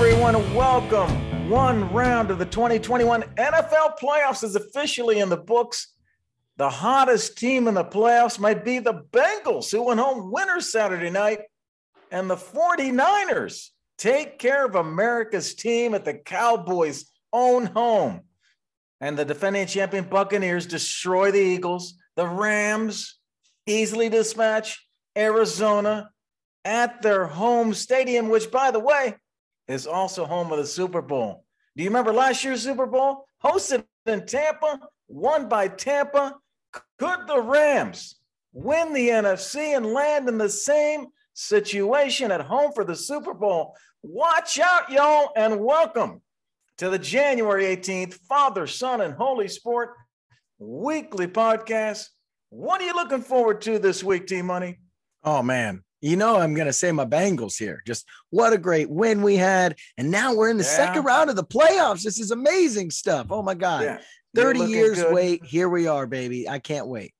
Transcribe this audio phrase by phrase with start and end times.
[0.00, 0.54] everyone.
[0.54, 1.50] Welcome.
[1.50, 5.88] One round of the 2021 NFL playoffs is officially in the books.
[6.56, 11.10] The hottest team in the playoffs might be the Bengals, who went home winners Saturday
[11.10, 11.40] night,
[12.12, 18.20] and the 49ers take care of America's team at the Cowboys' own home.
[19.00, 21.94] And the defending champion Buccaneers destroy the Eagles.
[22.14, 23.18] The Rams
[23.66, 24.80] easily dispatch
[25.16, 26.10] Arizona
[26.64, 29.16] at their home stadium, which, by the way,
[29.68, 31.44] is also home of the Super Bowl.
[31.76, 33.26] Do you remember last year's Super Bowl?
[33.44, 36.34] Hosted in Tampa, won by Tampa.
[36.98, 38.16] Could the Rams
[38.52, 43.76] win the NFC and land in the same situation at home for the Super Bowl?
[44.02, 46.22] Watch out, y'all, and welcome
[46.78, 49.90] to the January 18th Father, Son, and Holy Sport
[50.58, 52.06] weekly podcast.
[52.50, 54.78] What are you looking forward to this week, T Money?
[55.22, 55.82] Oh, man.
[56.00, 57.82] You know, I'm going to say my Bengals here.
[57.86, 59.76] Just what a great win we had.
[59.96, 60.76] And now we're in the yeah.
[60.76, 62.02] second round of the playoffs.
[62.02, 63.28] This is amazing stuff.
[63.30, 63.82] Oh, my God.
[63.82, 63.98] Yeah.
[64.36, 65.12] 30 years good.
[65.12, 65.44] wait.
[65.44, 66.48] Here we are, baby.
[66.48, 67.12] I can't wait.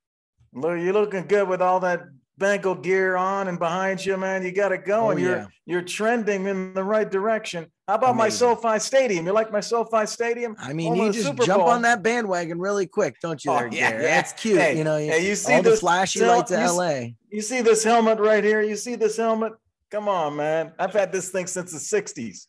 [0.53, 2.03] Look, you're looking good with all that
[2.39, 4.45] Bengal gear on and behind you, man.
[4.45, 5.19] You got it going.
[5.19, 5.47] Oh, you're yeah.
[5.67, 7.67] you're trending in the right direction.
[7.87, 8.49] How about Amazing.
[8.49, 9.27] my SoFi Stadium?
[9.27, 10.55] You like my SoFi Stadium?
[10.59, 13.51] I mean, you just jump on that bandwagon really quick, don't you?
[13.51, 14.59] Oh, there, yeah, yeah, that's cute.
[14.59, 17.01] Hey, you know, hey, you see all this, the flashy lights of LA.
[17.31, 18.63] You see this helmet right here?
[18.63, 19.55] You see this helmet?
[19.91, 20.73] Come on, man.
[20.79, 22.47] I've had this thing since the '60s.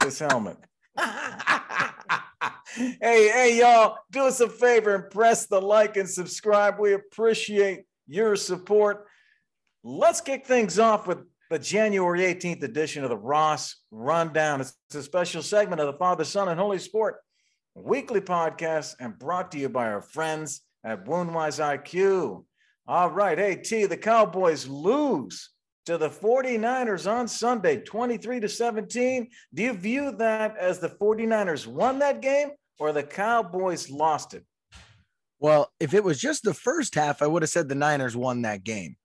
[0.00, 0.58] this helmet.
[2.74, 6.78] hey, hey, y'all, do us a favor and press the like and subscribe.
[6.78, 9.06] We appreciate your support.
[9.82, 14.60] Let's kick things off with the January 18th edition of the Ross Rundown.
[14.60, 17.16] It's a special segment of the Father, Son, and Holy Sport
[17.74, 22.44] weekly podcast and brought to you by our friends at Woundwise IQ.
[22.86, 23.38] All right.
[23.38, 25.50] Hey, T, the Cowboys lose
[25.86, 29.28] to the 49ers on Sunday, 23 to 17.
[29.54, 34.44] Do you view that as the 49ers won that game or the Cowboys lost it?
[35.38, 38.42] Well, if it was just the first half, I would have said the Niners won
[38.42, 38.96] that game.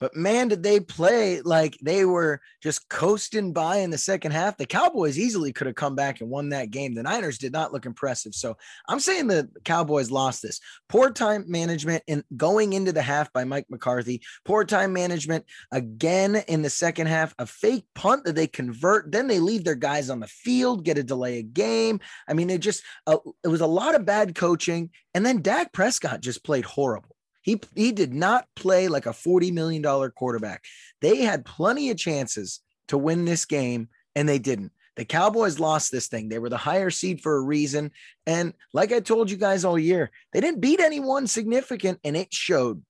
[0.00, 4.56] But man, did they play like they were just coasting by in the second half.
[4.56, 6.94] The Cowboys easily could have come back and won that game.
[6.94, 8.34] The Niners did not look impressive.
[8.34, 8.56] So
[8.88, 10.60] I'm saying the Cowboys lost this.
[10.88, 14.22] Poor time management and going into the half by Mike McCarthy.
[14.44, 17.34] Poor time management again in the second half.
[17.38, 19.12] A fake punt that they convert.
[19.12, 22.00] Then they leave their guys on the field, get a delay a game.
[22.28, 24.90] I mean, it just, uh, it was a lot of bad coaching.
[25.14, 27.07] And then Dak Prescott just played horrible.
[27.48, 30.64] He, he did not play like a $40 million quarterback.
[31.00, 34.70] They had plenty of chances to win this game, and they didn't.
[34.96, 36.28] The Cowboys lost this thing.
[36.28, 37.92] They were the higher seed for a reason.
[38.26, 42.34] And like I told you guys all year, they didn't beat anyone significant, and it
[42.34, 42.82] showed.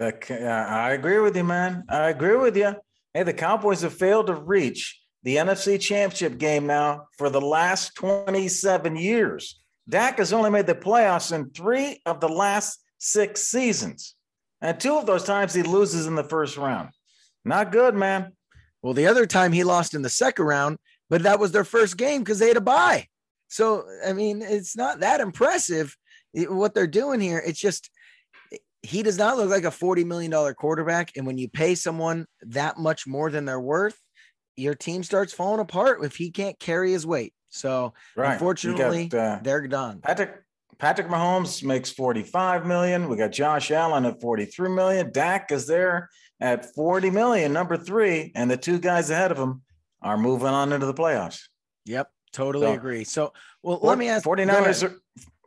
[0.00, 1.82] I agree with you, man.
[1.88, 2.76] I agree with you.
[3.12, 7.96] Hey, the Cowboys have failed to reach the NFC Championship game now for the last
[7.96, 9.60] 27 years.
[9.88, 14.14] Dak has only made the playoffs in three of the last six seasons.
[14.60, 16.90] And two of those times he loses in the first round.
[17.44, 18.32] Not good, man.
[18.82, 21.96] Well, the other time he lost in the second round, but that was their first
[21.96, 23.06] game because they had a bye.
[23.48, 25.96] So, I mean, it's not that impressive
[26.34, 27.42] what they're doing here.
[27.44, 27.90] It's just
[28.82, 31.12] he does not look like a $40 million quarterback.
[31.16, 33.98] And when you pay someone that much more than they're worth,
[34.56, 37.34] your team starts falling apart if he can't carry his weight.
[37.50, 38.34] So, right.
[38.34, 40.00] unfortunately, got, uh, they're done.
[40.00, 40.42] Patrick
[40.78, 43.08] Patrick Mahomes makes 45 million.
[43.08, 45.10] We got Josh Allen at 43 million.
[45.12, 46.10] Dak is there
[46.40, 48.32] at 40 million, number three.
[48.34, 49.62] And the two guys ahead of him
[50.02, 51.40] are moving on into the playoffs.
[51.86, 53.04] Yep, totally so, agree.
[53.04, 53.32] So,
[53.62, 54.96] well, let me ask 49ers are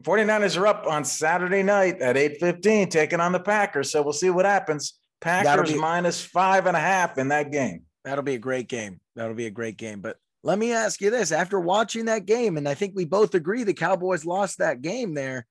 [0.03, 3.91] 49ers are up on Saturday night at 8:15, taking on the Packers.
[3.91, 4.97] So we'll see what happens.
[5.19, 7.83] Packers be, minus five and a half in that game.
[8.05, 9.01] That'll be a great game.
[9.15, 9.99] That'll be a great game.
[9.99, 13.35] But let me ask you this after watching that game, and I think we both
[13.35, 15.45] agree the Cowboys lost that game there.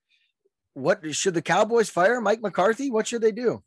[0.75, 2.91] What should the Cowboys fire Mike McCarthy?
[2.91, 3.63] What should they do?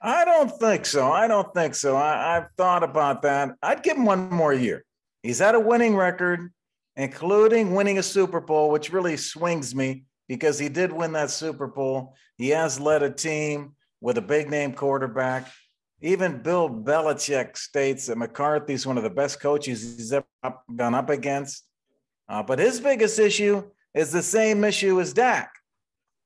[0.00, 1.10] I don't think so.
[1.10, 1.96] I don't think so.
[1.96, 3.54] I, have thought about that.
[3.62, 4.84] I'd give him one more year.
[5.22, 6.52] He's had a winning record,
[6.96, 11.68] including winning a Super Bowl, which really swings me because he did win that Super
[11.68, 12.16] Bowl.
[12.36, 15.48] He has led a team with a big name quarterback.
[16.02, 20.26] Even Bill Belichick states that McCarthy's one of the best coaches he's ever
[20.74, 21.64] gone up against.
[22.28, 23.62] Uh, but his biggest issue
[23.94, 25.52] is the same issue as Dak.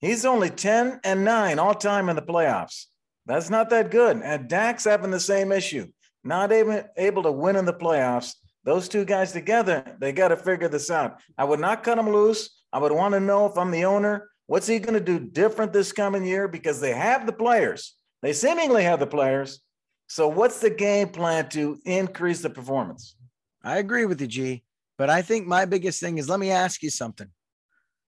[0.00, 2.86] He's only 10 and 9 all time in the playoffs.
[3.26, 4.22] That's not that good.
[4.22, 5.88] And Dak's having the same issue,
[6.24, 8.34] not even able to win in the playoffs.
[8.64, 11.20] Those two guys together, they got to figure this out.
[11.36, 12.62] I would not cut him loose.
[12.72, 15.72] I would want to know if I'm the owner, what's he going to do different
[15.72, 16.48] this coming year?
[16.48, 17.94] Because they have the players.
[18.22, 19.60] They seemingly have the players.
[20.08, 23.16] So, what's the game plan to increase the performance?
[23.62, 24.64] I agree with you, G.
[24.98, 27.28] But I think my biggest thing is let me ask you something.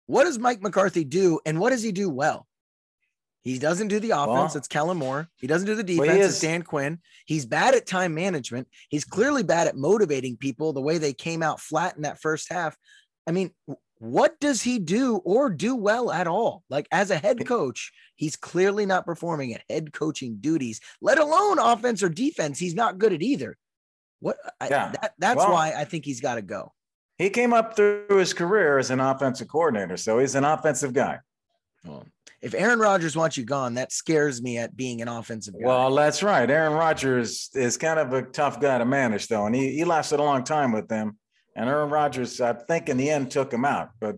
[0.06, 2.46] What does Mike McCarthy do, and what does he do well?
[3.42, 4.28] He doesn't do the offense.
[4.28, 5.28] Well, it's Kellen Moore.
[5.36, 6.08] He doesn't do the defense.
[6.08, 6.98] Well, it's Dan Quinn.
[7.24, 8.68] He's bad at time management.
[8.88, 12.52] He's clearly bad at motivating people the way they came out flat in that first
[12.52, 12.76] half.
[13.26, 13.50] I mean,
[14.00, 16.62] what does he do or do well at all?
[16.70, 21.58] Like as a head coach, he's clearly not performing at head coaching duties, let alone
[21.58, 22.58] offense or defense.
[22.58, 23.56] He's not good at either.
[24.20, 24.36] What?
[24.68, 24.86] Yeah.
[24.86, 26.72] I, that, that's well, why I think he's got to go.
[27.18, 31.18] He came up through his career as an offensive coordinator, so he's an offensive guy.
[31.84, 32.06] Well,
[32.40, 35.66] if Aaron Rodgers wants you gone, that scares me at being an offensive guy.
[35.66, 36.48] Well, that's right.
[36.48, 40.20] Aaron Rodgers is kind of a tough guy to manage, though, and he, he lasted
[40.20, 41.17] a long time with them.
[41.58, 43.90] And Aaron Rodgers, I think, in the end, took him out.
[44.00, 44.16] But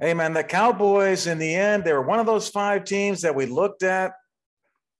[0.00, 3.36] hey, man, the Cowboys, in the end, they were one of those five teams that
[3.36, 4.12] we looked at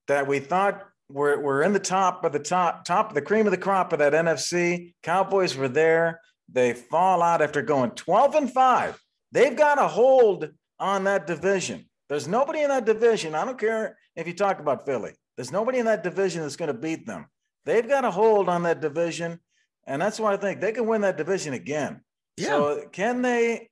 [0.06, 3.44] that we thought were, were in the top of the top, top of the cream
[3.44, 4.94] of the crop of that NFC.
[5.02, 6.20] Cowboys were there.
[6.48, 9.02] They fall out after going 12 and 5.
[9.32, 10.48] They've got a hold
[10.78, 11.86] on that division.
[12.08, 13.34] There's nobody in that division.
[13.34, 15.12] I don't care if you talk about Philly.
[15.36, 17.26] There's nobody in that division that's going to beat them.
[17.64, 19.40] They've got a hold on that division.
[19.86, 22.00] And that's why I think they can win that division again.
[22.36, 22.46] Yeah.
[22.48, 23.68] So can they,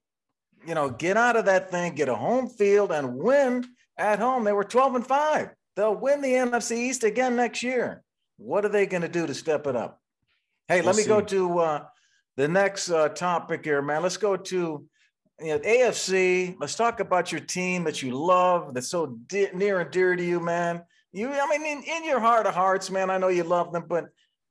[0.66, 3.64] you know, get out of that thing, get a home field and win
[3.99, 4.44] at home?
[4.44, 5.50] They were 12 and 5.
[5.76, 8.02] They'll win the NFC East again next year.
[8.37, 10.00] What are they going to do to step it up?
[10.69, 11.08] Hey, we'll let me see.
[11.08, 11.84] go to uh,
[12.37, 14.02] the next uh, topic here, man.
[14.02, 14.87] Let's go to
[15.40, 16.56] you know, AFC.
[16.61, 20.25] Let's talk about your team that you love, that's so de- near and dear to
[20.25, 20.82] you, man.
[21.12, 23.84] You, I mean, in, in your heart of hearts, man, I know you love them,
[23.88, 24.06] but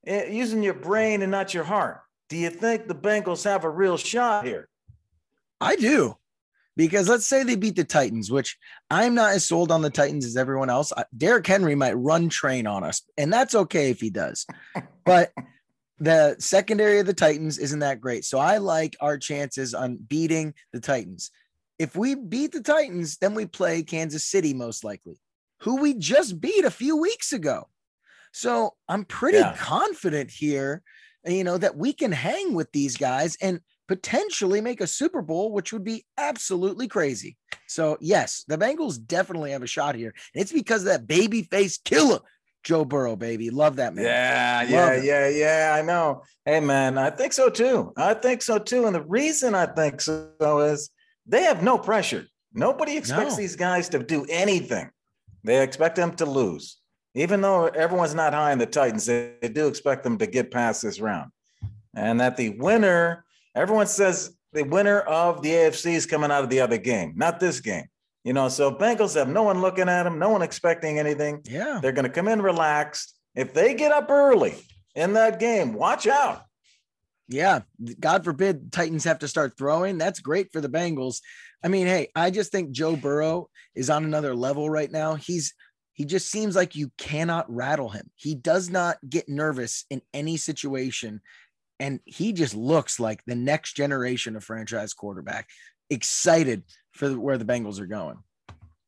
[0.05, 3.69] Eh, using your brain and not your heart, do you think the Bengals have a
[3.69, 4.67] real shot here?
[5.61, 6.17] I do.
[6.75, 8.57] Because let's say they beat the Titans, which
[8.89, 10.91] I'm not as sold on the Titans as everyone else.
[11.15, 14.45] Derrick Henry might run train on us, and that's okay if he does.
[15.05, 15.33] But
[15.99, 18.23] the secondary of the Titans isn't that great.
[18.23, 21.29] So I like our chances on beating the Titans.
[21.77, 25.19] If we beat the Titans, then we play Kansas City most likely,
[25.59, 27.67] who we just beat a few weeks ago.
[28.33, 29.55] So I'm pretty yeah.
[29.57, 30.81] confident here,
[31.25, 35.51] you know, that we can hang with these guys and potentially make a Super Bowl,
[35.51, 37.37] which would be absolutely crazy.
[37.67, 40.13] So yes, the Bengals definitely have a shot here.
[40.33, 42.19] And it's because of that baby face killer
[42.63, 43.49] Joe Burrow, baby.
[43.49, 44.05] Love that man.
[44.05, 45.03] Yeah, Love yeah, it.
[45.03, 45.75] yeah, yeah.
[45.77, 46.23] I know.
[46.45, 47.93] Hey, man, I think so too.
[47.97, 48.85] I think so too.
[48.85, 50.89] And the reason I think so is
[51.27, 52.25] they have no pressure.
[52.53, 53.37] Nobody expects no.
[53.37, 54.89] these guys to do anything.
[55.43, 56.77] They expect them to lose.
[57.15, 60.51] Even though everyone's not high in the Titans, they, they do expect them to get
[60.51, 61.31] past this round.
[61.95, 63.23] And that the winner,
[63.55, 67.39] everyone says the winner of the AFC is coming out of the other game, not
[67.39, 67.85] this game.
[68.23, 71.41] You know, so Bengals have no one looking at them, no one expecting anything.
[71.43, 71.79] Yeah.
[71.81, 73.13] They're going to come in relaxed.
[73.35, 74.55] If they get up early
[74.95, 76.43] in that game, watch out.
[77.27, 77.61] Yeah.
[77.99, 79.97] God forbid Titans have to start throwing.
[79.97, 81.19] That's great for the Bengals.
[81.63, 85.15] I mean, hey, I just think Joe Burrow is on another level right now.
[85.15, 85.53] He's
[85.93, 88.09] he just seems like you cannot rattle him.
[88.15, 91.21] He does not get nervous in any situation.
[91.79, 95.49] And he just looks like the next generation of franchise quarterback.
[95.89, 98.17] Excited for where the Bengals are going.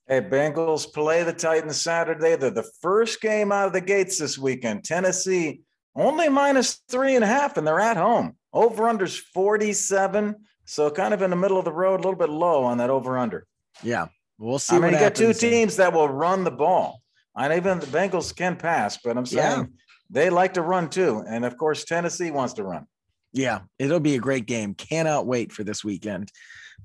[0.08, 2.36] Hey, Bengals play the Titans Saturday.
[2.36, 4.84] They're the first game out of the gates this weekend.
[4.84, 5.62] Tennessee
[5.96, 8.36] only minus three and a half, and they're at home.
[8.54, 10.36] Over unders 47.
[10.66, 12.90] So kind of in the middle of the road, a little bit low on that
[12.90, 13.46] over under.
[13.84, 14.08] Yeah.
[14.38, 14.76] We'll see.
[14.76, 17.02] I mean, you got two teams that will run the ball.
[17.38, 19.66] And even the Bengals can pass, but I'm saying yeah.
[20.10, 21.24] they like to run too.
[21.28, 22.88] And of course, Tennessee wants to run.
[23.34, 24.74] Yeah, it'll be a great game.
[24.74, 26.32] Cannot wait for this weekend.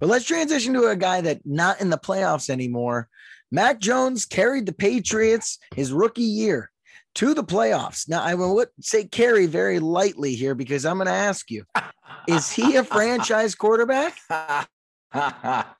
[0.00, 3.08] But let's transition to a guy that not in the playoffs anymore.
[3.52, 6.70] Mac Jones carried the Patriots his rookie year
[7.16, 8.08] to the playoffs.
[8.08, 11.64] Now, I will say carry very lightly here because I'm going to ask you
[12.26, 14.16] is he a franchise quarterback?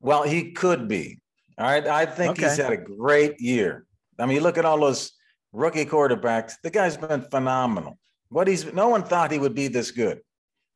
[0.00, 1.20] well, he could be.
[1.58, 1.86] All right.
[1.86, 2.48] I think okay.
[2.48, 3.84] he's had a great year.
[4.18, 5.12] I mean, look at all those
[5.52, 6.54] rookie quarterbacks.
[6.62, 7.98] The guy's been phenomenal.
[8.30, 10.20] What he's no one thought he would be this good.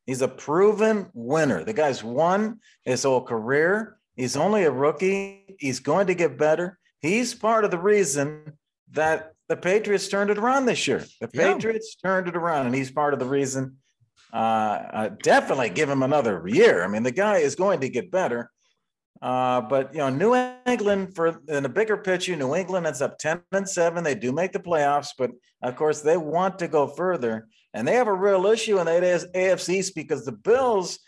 [0.05, 1.63] He's a proven winner.
[1.63, 3.97] The guy's won his whole career.
[4.15, 5.55] He's only a rookie.
[5.59, 6.77] He's going to get better.
[6.99, 8.53] He's part of the reason
[8.91, 11.05] that the Patriots turned it around this year.
[11.21, 11.53] The yeah.
[11.53, 13.77] Patriots turned it around, and he's part of the reason.
[14.31, 16.83] Uh, uh, definitely give him another year.
[16.83, 18.49] I mean, the guy is going to get better.
[19.23, 20.35] Uh, but you know, New
[20.69, 24.03] England for in a bigger picture, New England ends up 10 and 7.
[24.03, 27.47] They do make the playoffs, but of course they want to go further.
[27.73, 29.01] And they have a real issue in that
[29.33, 30.99] AFC East because the Bills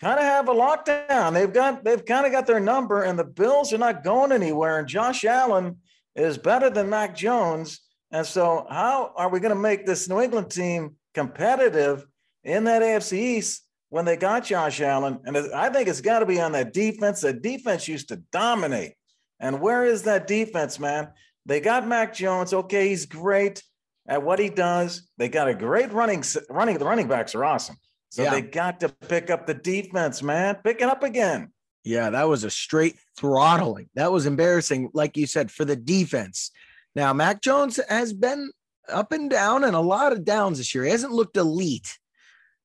[0.00, 1.32] kind of have a lockdown.
[1.32, 4.80] They've got they've kind of got their number, and the Bills are not going anywhere.
[4.80, 5.76] And Josh Allen
[6.16, 7.82] is better than Mac Jones.
[8.10, 12.04] And so, how are we going to make this New England team competitive
[12.42, 15.20] in that AFC East when they got Josh Allen.
[15.24, 17.20] And I think it's got to be on that defense.
[17.20, 18.94] The defense used to dominate.
[19.38, 21.08] And where is that defense, man?
[21.46, 22.52] They got Mac Jones.
[22.52, 23.62] Okay, he's great
[24.06, 25.08] at what he does.
[25.18, 26.78] They got a great running running.
[26.78, 27.76] The running backs are awesome.
[28.10, 28.30] So yeah.
[28.30, 30.56] they got to pick up the defense, man.
[30.64, 31.52] Pick it up again.
[31.84, 33.88] Yeah, that was a straight throttling.
[33.94, 36.50] That was embarrassing, like you said, for the defense.
[36.94, 38.50] Now, Mac Jones has been
[38.88, 40.84] up and down and a lot of downs this year.
[40.84, 41.98] He hasn't looked elite,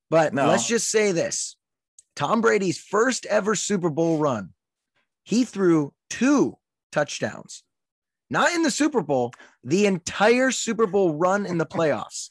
[0.10, 0.48] but no.
[0.48, 1.56] let's just say this
[2.16, 4.54] Tom Brady's first ever Super Bowl run,
[5.24, 6.58] he threw two
[6.92, 7.64] touchdowns,
[8.30, 9.34] not in the Super Bowl,
[9.64, 12.30] the entire Super Bowl run in the playoffs.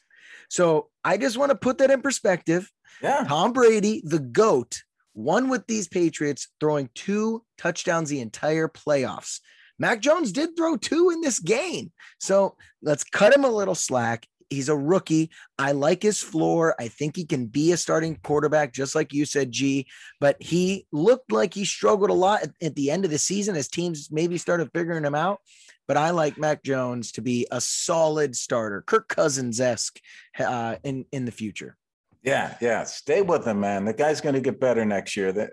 [0.49, 2.71] So I just want to put that in perspective.
[3.01, 3.25] Yeah.
[3.27, 9.39] Tom Brady, the GOAT, won with these Patriots, throwing two touchdowns the entire playoffs.
[9.77, 11.91] Mac Jones did throw two in this game.
[12.19, 14.27] So let's cut him a little slack.
[14.49, 15.31] He's a rookie.
[15.57, 16.75] I like his floor.
[16.79, 19.87] I think he can be a starting quarterback, just like you said, G.
[20.19, 23.55] But he looked like he struggled a lot at, at the end of the season
[23.55, 25.39] as teams maybe started figuring him out.
[25.87, 29.99] But I like Mac Jones to be a solid starter, Kirk Cousins esque
[30.39, 31.77] uh, in in the future.
[32.23, 32.83] Yeah, yeah.
[32.85, 33.85] Stay with him, man.
[33.85, 35.31] The guy's going to get better next year.
[35.31, 35.51] That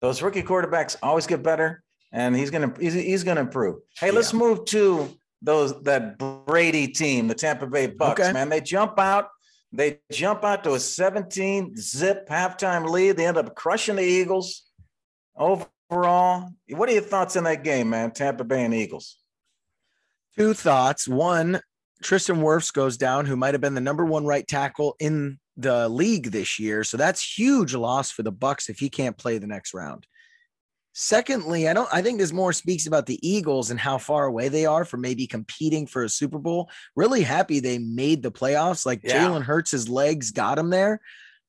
[0.00, 3.76] those rookie quarterbacks always get better, and he's going to he's, he's going to improve.
[3.98, 4.14] Hey, yeah.
[4.14, 8.20] let's move to those that Brady team, the Tampa Bay Bucks.
[8.20, 8.32] Okay.
[8.32, 9.28] Man, they jump out.
[9.72, 13.16] They jump out to a 17 zip halftime lead.
[13.16, 14.64] They end up crushing the Eagles.
[15.36, 18.10] Overall, what are your thoughts on that game, man?
[18.10, 19.18] Tampa Bay and Eagles.
[20.36, 21.06] Two thoughts.
[21.06, 21.60] One,
[22.02, 25.88] Tristan Wirfs goes down, who might have been the number one right tackle in the
[25.88, 26.82] league this year.
[26.82, 30.06] So that's huge loss for the Bucks if he can't play the next round.
[30.92, 34.48] Secondly, I don't I think this more speaks about the Eagles and how far away
[34.48, 36.68] they are from maybe competing for a Super Bowl.
[36.96, 38.84] Really happy they made the playoffs.
[38.84, 39.24] Like yeah.
[39.24, 41.00] Jalen Hurts' legs got him there.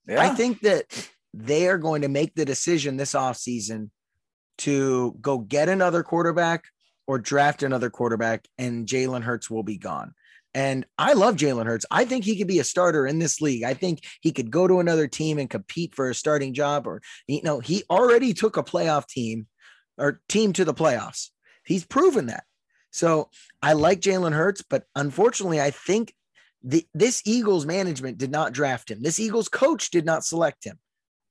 [0.08, 0.22] Yeah.
[0.22, 3.90] I think that they are going to make the decision this offseason
[4.60, 6.66] to go get another quarterback
[7.08, 10.14] or draft another quarterback, and Jalen Hurts will be gone.
[10.54, 11.86] And I love Jalen Hurts.
[11.90, 13.64] I think he could be a starter in this league.
[13.64, 16.88] I think he could go to another team and compete for a starting job.
[16.88, 19.48] Or, you know, he already took a playoff team
[19.98, 21.30] or team to the playoffs.
[21.66, 22.44] He's proven that.
[22.92, 23.30] So
[23.62, 26.14] I like Jalen Hurts, but unfortunately, I think
[26.64, 29.02] the, this Eagles management did not draft him.
[29.02, 30.78] This Eagles coach did not select him.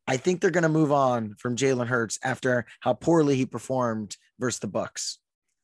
[0.07, 4.17] I think they're going to move on from Jalen Hurts after how poorly he performed
[4.41, 5.19] versus the Bucks.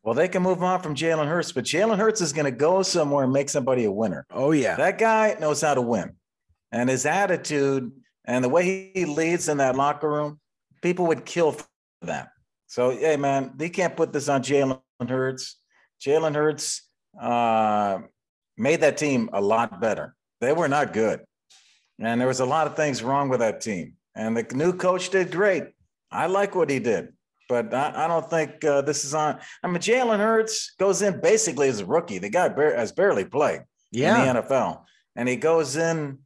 [0.07, 2.85] Well, they can move on from Jalen Hurts, but Jalen Hurts is going to go
[2.85, 4.25] somewhere and make somebody a winner.
[4.31, 4.77] Oh, yeah.
[4.77, 6.13] That guy knows how to win.
[6.71, 7.91] And his attitude
[8.25, 10.39] and the way he leads in that locker room,
[10.81, 11.67] people would kill for
[12.03, 12.29] that.
[12.69, 15.57] So, hey, man, they can't put this on Jalen Hurts.
[16.01, 16.83] Jalen Hurts
[17.21, 17.99] uh,
[18.57, 20.15] made that team a lot better.
[20.41, 21.25] They were not good.
[21.99, 23.95] And there was a lot of things wrong with that team.
[24.15, 25.65] And the new coach did great.
[26.13, 27.13] I like what he did
[27.49, 29.39] but I, I don't think uh, this is on.
[29.63, 32.19] I mean, Jalen Hurts goes in basically as a rookie.
[32.19, 34.31] The guy bar- has barely played yeah.
[34.31, 34.83] in the NFL,
[35.15, 36.19] and he goes in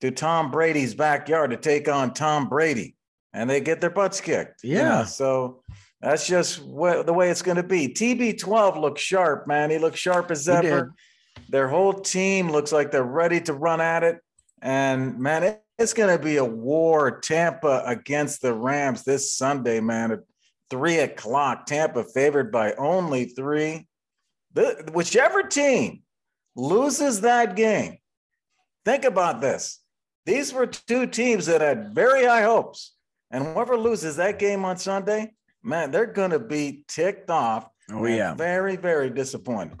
[0.00, 2.96] to Tom Brady's backyard to take on Tom Brady,
[3.32, 4.62] and they get their butts kicked.
[4.62, 4.70] Yeah.
[4.70, 5.04] You know?
[5.04, 5.62] So
[6.00, 7.88] that's just what, the way it's going to be.
[7.88, 9.70] TB12 looks sharp, man.
[9.70, 10.94] He looks sharp as ever.
[11.48, 14.20] Their whole team looks like they're ready to run at it.
[14.60, 17.20] And man, it, it's going to be a war.
[17.20, 20.22] Tampa against the Rams this Sunday, man
[20.70, 21.66] three o'clock.
[21.66, 23.86] Tampa favored by only three.
[24.54, 26.02] The, whichever team
[26.54, 27.98] loses that game,
[28.84, 29.80] think about this.
[30.24, 32.94] These were two teams that had very high hopes.
[33.30, 37.68] And whoever loses that game on Sunday, man, they're going to be ticked off.
[37.90, 38.34] Oh, yeah.
[38.34, 39.78] Very, very disappointed.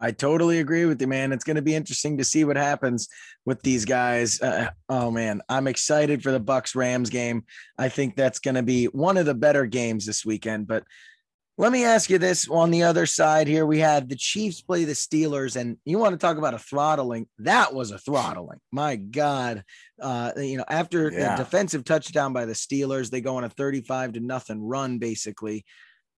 [0.00, 1.32] I totally agree with you, man.
[1.32, 3.08] It's going to be interesting to see what happens
[3.46, 4.40] with these guys.
[4.40, 7.44] Uh, oh man, I'm excited for the Bucks Rams game.
[7.78, 10.66] I think that's going to be one of the better games this weekend.
[10.66, 10.84] But
[11.56, 14.84] let me ask you this: on the other side here, we had the Chiefs play
[14.84, 17.28] the Steelers, and you want to talk about a throttling?
[17.38, 18.58] That was a throttling.
[18.72, 19.62] My God,
[20.02, 21.34] uh, you know, after yeah.
[21.34, 25.64] a defensive touchdown by the Steelers, they go on a 35 to nothing run, basically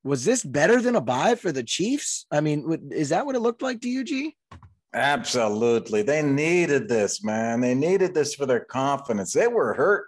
[0.05, 2.27] was this better than a bye for the Chiefs?
[2.31, 4.35] I mean, is that what it looked like to you, G?
[4.93, 6.03] Absolutely.
[6.03, 7.59] They needed this, man.
[7.59, 9.33] They needed this for their confidence.
[9.33, 10.05] They were hurt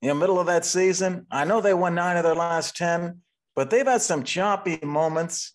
[0.00, 1.26] in the middle of that season.
[1.30, 3.18] I know they won nine of their last 10,
[3.56, 5.54] but they've had some choppy moments.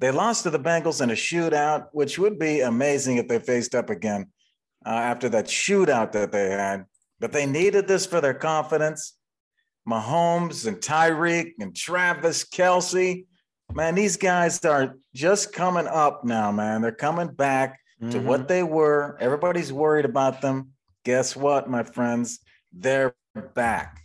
[0.00, 3.76] They lost to the Bengals in a shootout, which would be amazing if they faced
[3.76, 4.26] up again
[4.84, 6.84] uh, after that shootout that they had.
[7.20, 9.14] But they needed this for their confidence.
[9.88, 13.26] Mahomes and Tyreek and Travis Kelce.
[13.72, 16.82] Man, these guys are just coming up now, man.
[16.82, 18.10] They're coming back mm-hmm.
[18.10, 19.16] to what they were.
[19.20, 20.70] Everybody's worried about them.
[21.04, 22.40] Guess what, my friends?
[22.72, 23.14] they're
[23.54, 24.00] back.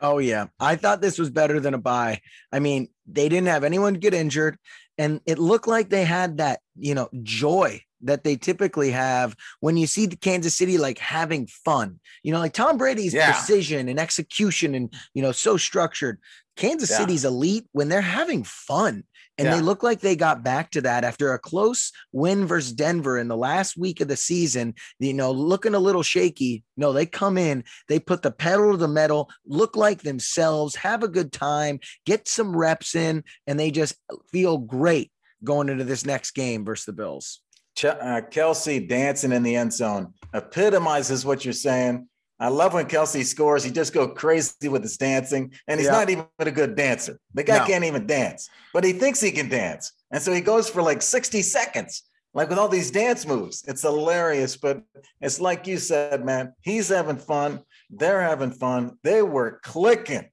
[0.00, 2.20] Oh yeah, I thought this was better than a bye.
[2.52, 4.56] I mean, they didn't have anyone get injured,
[4.96, 9.76] and it looked like they had that you know joy that they typically have when
[9.76, 12.00] you see the Kansas City like having fun.
[12.22, 13.32] You know, like Tom Brady's Yeah.
[13.32, 16.18] precision and execution, and you know, so structured.
[16.56, 16.98] Kansas Yeah.
[16.98, 19.04] City's elite when they're having fun.
[19.40, 23.16] And they look like they got back to that after a close win versus Denver
[23.18, 24.74] in the last week of the season.
[24.98, 26.64] You know, looking a little shaky.
[26.76, 31.04] No, they come in, they put the pedal to the metal, look like themselves, have
[31.04, 33.94] a good time, get some reps in, and they just
[34.32, 35.12] feel great
[35.44, 37.40] going into this next game versus the Bills.
[37.78, 42.08] Ch- uh, Kelce dancing in the end zone epitomizes what you're saying.
[42.40, 43.62] I love when Kelce scores.
[43.62, 45.92] He just go crazy with his dancing, and he's Yeah.
[45.92, 47.20] not even a good dancer.
[47.34, 47.66] The guy No.
[47.66, 51.02] can't even dance, but he thinks he can dance, and so he goes for like
[51.02, 52.02] 60 seconds,
[52.34, 53.64] like with all these dance moves.
[53.68, 54.82] It's hilarious, but
[55.20, 56.54] it's like you said, man.
[56.62, 57.62] He's having fun.
[57.90, 58.98] They're having fun.
[59.04, 60.30] They were clicking.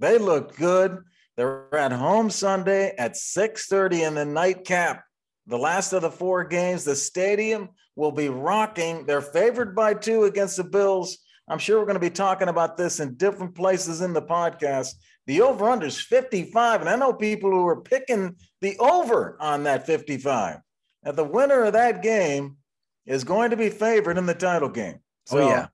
[0.00, 1.04] They look good.
[1.36, 5.04] They're at home Sunday at 6:30 in the nightcap
[5.48, 6.84] the last of the four games.
[6.84, 9.06] The stadium will be rocking.
[9.06, 11.18] They're favored by two against the Bills.
[11.48, 14.94] I'm sure we're going to be talking about this in different places in the podcast.
[15.26, 16.82] The over under is 55.
[16.82, 20.58] And I know people who are picking the over on that 55.
[21.04, 22.58] And the winner of that game
[23.06, 24.98] is going to be favored in the title game.
[25.30, 25.66] Oh, yeah.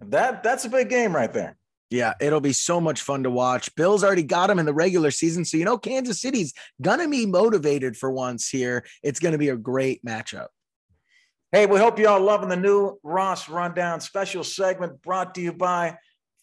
[0.00, 1.56] That, that's a big game right there.
[1.90, 3.74] Yeah, it'll be so much fun to watch.
[3.74, 5.44] Bills already got him in the regular season.
[5.44, 8.86] So, you know, Kansas City's going to be motivated for once here.
[9.02, 10.46] It's going to be a great matchup.
[11.50, 15.52] Hey, we hope you all loving the new Ross Rundown special segment brought to you
[15.52, 15.98] by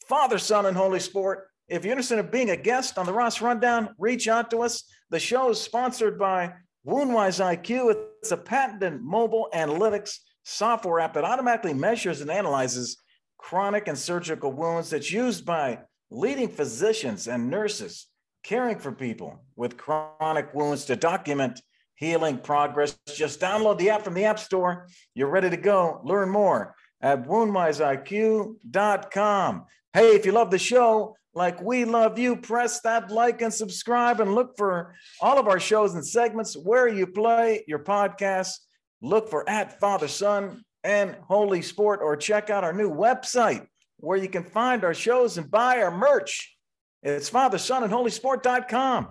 [0.06, 1.48] Father, Son, and Holy Sport.
[1.70, 4.84] If you're interested in being a guest on the Ross Rundown, reach out to us.
[5.10, 7.96] The show is sponsored by Woundwise IQ.
[8.22, 12.98] It's a patented mobile analytics software app that automatically measures and analyzes
[13.38, 18.08] chronic and surgical wounds that's used by leading physicians and nurses
[18.44, 21.60] caring for people with chronic wounds to document
[21.96, 22.98] healing progress.
[23.14, 24.88] Just download the app from the App Store.
[25.14, 26.02] You're ready to go.
[26.04, 29.66] Learn more at woundwiseiq.com.
[29.94, 34.22] Hey, if you love the show, like we love you, press that like and subscribe
[34.22, 38.56] and look for all of our shows and segments where you play your podcasts.
[39.02, 44.18] Look for at Father, Son, and Holy Sport, or check out our new website where
[44.18, 46.56] you can find our shows and buy our merch.
[47.04, 49.10] It's Father, Son, and Holy Sport.com.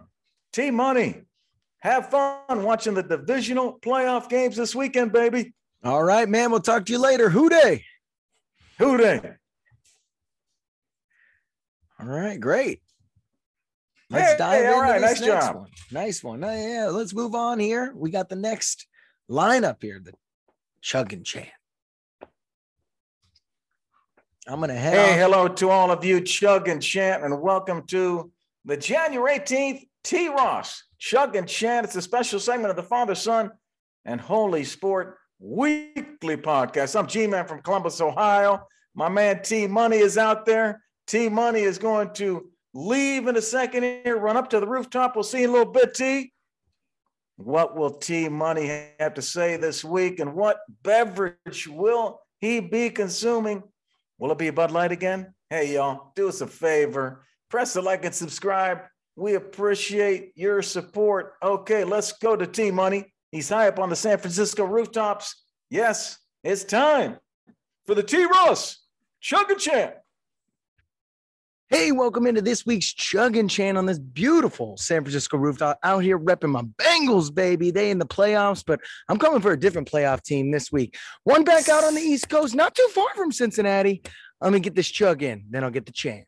[0.55, 1.23] T Money.
[1.81, 5.53] Have fun watching the divisional playoff games this weekend, baby.
[5.85, 6.51] All right, man.
[6.51, 7.29] We'll talk to you later.
[7.29, 7.85] Day?
[8.79, 9.21] Who day?
[12.01, 12.81] All right, great.
[14.09, 15.57] Let's Hey, dive all into right, this nice next job.
[15.57, 15.71] one.
[15.93, 16.41] Nice one.
[16.41, 17.93] Yeah, let's move on here.
[17.95, 18.87] We got the next
[19.31, 20.13] lineup here, the
[20.81, 21.49] chugging chant.
[24.49, 25.19] I'm gonna head Hey, off.
[25.19, 28.31] hello to all of you, Chug and Chant, and welcome to
[28.65, 31.85] the January 18th T Ross Chug and Chant.
[31.85, 33.51] It's a special segment of the Father, Son,
[34.05, 36.97] and Holy Sport Weekly Podcast.
[36.99, 38.67] I'm G Man from Columbus, Ohio.
[38.95, 40.81] My man T Money is out there.
[41.09, 45.17] T Money is going to leave in a second here, run up to the rooftop.
[45.17, 46.33] We'll see you in a little bit, T.
[47.37, 52.91] What will T Money have to say this week, and what beverage will he be
[52.91, 53.65] consuming?
[54.19, 55.35] Will it be a Bud Light again?
[55.51, 57.25] Hey, y'all, do us a favor.
[57.51, 58.81] Press the like and subscribe.
[59.15, 61.35] We appreciate your support.
[61.43, 63.13] Okay, let's go to T Money.
[63.31, 65.43] He's high up on the San Francisco rooftops.
[65.71, 67.19] Yes, it's time
[67.87, 68.85] for the T Ross
[69.21, 69.95] Chug Champ.
[71.69, 75.81] Hey, welcome into this week's chugging chant on this beautiful San Francisco rooftop.
[75.83, 77.73] Out here repping my Bengals, baby.
[77.73, 80.97] They in the playoffs, but I'm coming for a different playoff team this week.
[81.25, 84.01] One back out on the East Coast, not too far from Cincinnati.
[84.41, 86.27] Let me get this chug in, then I'll get the chant.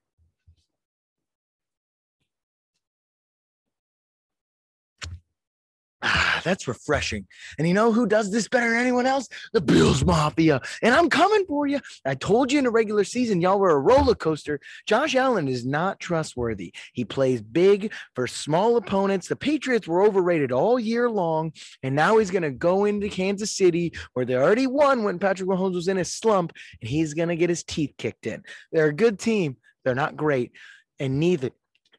[6.48, 7.26] That's refreshing.
[7.58, 9.28] And you know who does this better than anyone else?
[9.52, 10.60] The Bills Mafia.
[10.82, 11.80] And I'm coming for you.
[12.04, 14.60] I told you in the regular season, y'all were a roller coaster.
[14.86, 16.72] Josh Allen is not trustworthy.
[16.92, 19.28] He plays big for small opponents.
[19.28, 21.52] The Patriots were overrated all year long.
[21.82, 25.48] And now he's going to go into Kansas City where they already won when Patrick
[25.48, 26.52] Mahomes was in his slump.
[26.80, 28.42] And he's going to get his teeth kicked in.
[28.72, 29.56] They're a good team.
[29.84, 30.52] They're not great.
[30.98, 31.50] And neither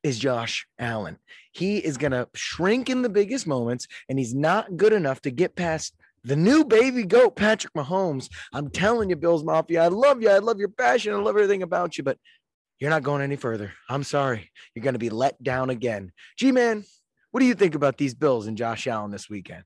[0.03, 1.17] is Josh Allen.
[1.51, 5.31] He is going to shrink in the biggest moments, and he's not good enough to
[5.31, 8.29] get past the new baby goat, Patrick Mahomes.
[8.53, 10.29] I'm telling you, Bills Mafia, I love you.
[10.29, 11.13] I love your passion.
[11.13, 12.17] I love everything about you, but
[12.79, 13.73] you're not going any further.
[13.89, 14.51] I'm sorry.
[14.73, 16.11] You're going to be let down again.
[16.37, 16.83] G Man,
[17.31, 19.63] what do you think about these Bills and Josh Allen this weekend?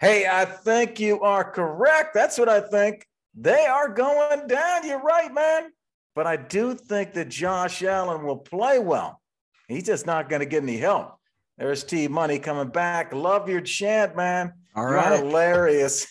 [0.00, 2.14] Hey, I think you are correct.
[2.14, 3.06] That's what I think.
[3.34, 4.86] they are going down.
[4.86, 5.70] You're right, man.
[6.14, 9.20] But I do think that Josh Allen will play well.
[9.68, 11.18] He's just not going to get any help.
[11.58, 13.12] There's T Money coming back.
[13.12, 14.52] Love your chant, man.
[14.76, 15.20] All You're right.
[15.20, 16.06] hilarious.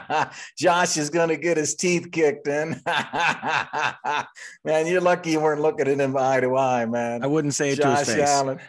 [0.58, 2.80] Josh is going to get his teeth kicked in.
[4.64, 7.22] man, you're lucky you weren't looking at him eye to eye, man.
[7.22, 8.28] I wouldn't say it to Josh his face.
[8.28, 8.60] Allen.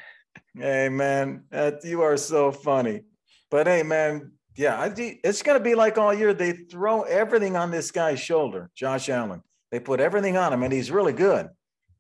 [0.55, 3.03] Hey, man, that, you are so funny.
[3.49, 6.33] But hey, man, yeah, I, it's going to be like all year.
[6.33, 9.41] They throw everything on this guy's shoulder, Josh Allen.
[9.71, 11.49] They put everything on him, and he's really good,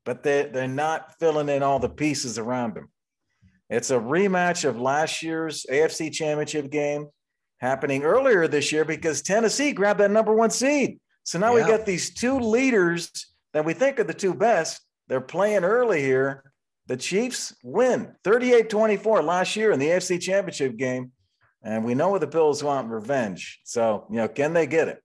[0.05, 2.89] but they, they're not filling in all the pieces around him.
[3.69, 7.07] It's a rematch of last year's AFC championship game
[7.59, 10.99] happening earlier this year because Tennessee grabbed that number one seed.
[11.23, 11.67] So now we Yeah.
[11.67, 13.11] got these two leaders
[13.53, 14.81] that we think are the two best.
[15.07, 16.43] They're playing early here.
[16.87, 21.11] The Chiefs win 38 24 last year in the AFC championship game.
[21.61, 23.59] And we know what the Bills want revenge.
[23.65, 25.03] So, you know, can they get it?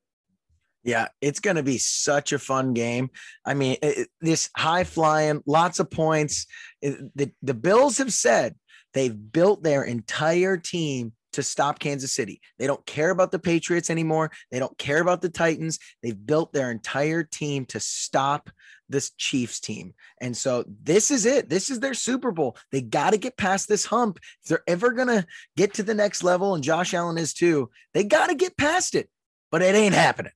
[0.85, 3.11] Yeah, it's going to be such a fun game.
[3.45, 6.47] I mean, it- this high flying, lots of points.
[6.83, 8.55] The, the Bills have said
[8.93, 12.41] they've built their entire team to stop Kansas City.
[12.59, 14.31] They don't care about the Patriots anymore.
[14.53, 15.81] They don't care about the Titans.
[16.03, 18.51] They've built their entire team to stop
[18.89, 19.95] this Chiefs team.
[20.21, 21.49] And so this is it.
[21.49, 22.57] This is their Super Bowl.
[22.71, 24.19] They got to get past this hump.
[24.43, 27.71] If they're ever going to get to the next level, and Josh Allen is too,
[27.95, 29.09] they got to get past it.
[29.51, 30.33] But it ain't happening.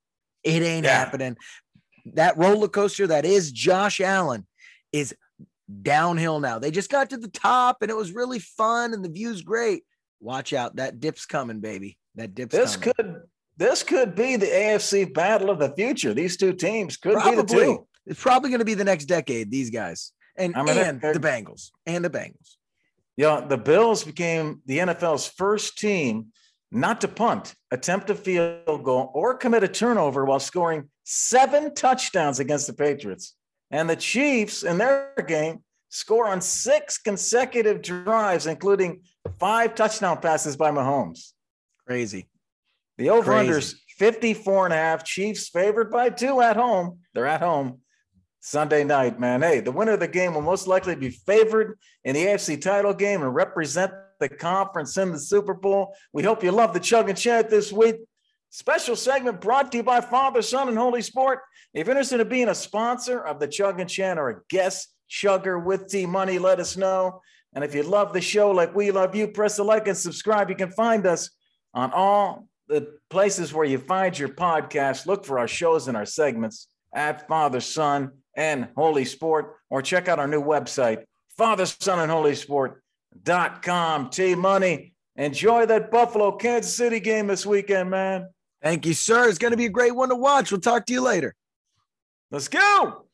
[0.48, 0.98] It ain't Yeah.
[0.98, 1.36] happening.
[2.14, 4.46] That roller coaster that is Josh Allen
[4.92, 5.14] is
[5.82, 6.58] downhill now.
[6.58, 9.84] They just got to the top and it was really fun and the view's great.
[10.20, 10.76] Watch out.
[10.76, 11.98] That dip's coming, baby.
[12.14, 12.94] That dip's This coming.
[12.96, 13.22] could
[13.58, 16.14] this could be the AFC battle of the future.
[16.14, 17.64] These two teams could be the Probably.
[17.64, 17.86] two.
[18.06, 20.12] It's probably going to be the next decade, these guys.
[20.36, 21.72] And, I mean, and the Bengals.
[21.84, 22.54] And the Bengals.
[23.16, 26.28] You know, the Bills became the NFL's first team
[26.70, 32.40] not to punt, attempt a field goal, or commit a turnover while scoring seven touchdowns
[32.40, 33.34] against the Patriots.
[33.70, 39.02] And the Chiefs, in their game, score on six consecutive drives, including
[39.38, 41.32] five touchdown passes by Mahomes.
[41.86, 42.28] Crazy.
[42.98, 43.76] The over unders Crazy.
[43.98, 45.04] 54 and a half.
[45.04, 46.98] Chiefs favored by two at home.
[47.14, 47.80] They're at home
[48.40, 49.42] Sunday night, man.
[49.42, 52.94] Hey, the winner of the game will most likely be favored in the AFC title
[52.94, 55.94] game and represent the conference in the Super Bowl.
[56.12, 57.96] We hope you love the Chug and Chat this week.
[58.50, 61.40] Special segment brought to you by Father, Son, and Holy Sport.
[61.74, 64.88] If you're interested in being a sponsor of the Chug and Chat or a guest
[65.10, 67.20] chugger with T Money, let us know.
[67.54, 70.48] And if you love the show like we love you, press the like and subscribe.
[70.48, 71.30] You can find us
[71.74, 75.06] on all the places where you find your podcast.
[75.06, 80.08] Look for our shows and our segments at Father, Son, and Holy Sport, or check
[80.08, 81.04] out our new website,
[81.36, 82.34] Father, Son, and Holy
[83.14, 84.10] Sport.com.
[84.10, 84.92] T Money.
[85.16, 88.28] Enjoy that Buffalo Kansas City game this weekend, man.
[88.62, 89.28] Thank you, sir.
[89.28, 90.50] It's going to be a great one to watch.
[90.50, 91.34] We'll talk to you later.
[92.30, 93.06] Let's go.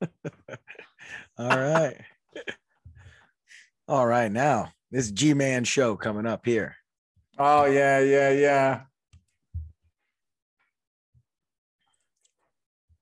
[1.38, 1.96] All right.
[3.88, 4.30] All right.
[4.30, 6.76] Now, this G Man show coming up here.
[7.38, 8.80] Oh, yeah, yeah, yeah.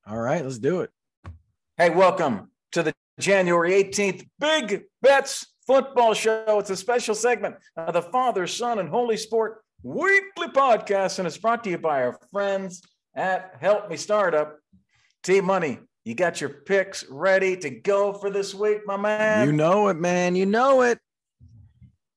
[0.07, 0.43] All right.
[0.43, 0.91] Let's do it.
[1.77, 6.59] Hey, welcome to the January 18th Big Bets Football Show.
[6.59, 11.39] It's a special segment of the Father, Son, and Holy Sport weekly podcast, and it's
[11.39, 12.83] brought to you by our friends
[13.15, 14.57] at Help Me Startup.
[15.23, 19.47] T Money, you got your picks ready to go for this week, my man?
[19.47, 20.35] You know it, man.
[20.35, 20.99] You know it.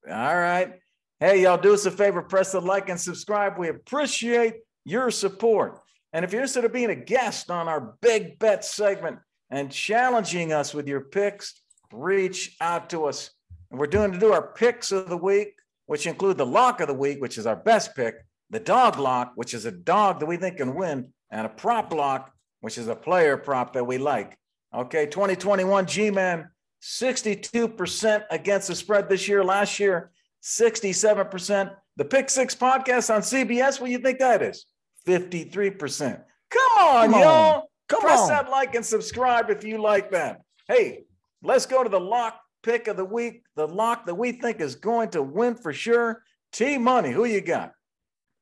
[0.10, 0.74] All right.
[1.20, 3.58] Hey, y'all, do us a favor, press the like and subscribe.
[3.58, 5.80] We appreciate your support.
[6.12, 9.20] And if you're interested in being a guest on our big bet segment
[9.54, 11.62] and challenging us with your picks,
[11.94, 13.30] reach out to us.
[13.70, 15.54] And we're doing to do our picks of the week,
[15.86, 18.16] which include the lock of the week, which is our best pick,
[18.50, 21.94] the dog lock, which is a dog that we think can win, and a prop
[21.94, 24.36] lock, which is a player prop that we like.
[24.74, 26.50] Okay, 2021 G Man,
[26.82, 29.44] 62% against the spread this year.
[29.44, 30.10] Last year,
[30.42, 31.76] 67%.
[31.96, 34.66] The Pick Six podcast on CBS, what do you think that is?
[35.06, 36.24] 53%.
[36.50, 37.64] Come on, Come on.
[37.94, 38.28] Come Press on.
[38.30, 40.42] that like and subscribe if you like that.
[40.68, 41.04] Hey,
[41.42, 43.44] let's go to the lock pick of the week.
[43.56, 46.24] The lock that we think is going to win for sure.
[46.52, 47.72] T Money, who you got?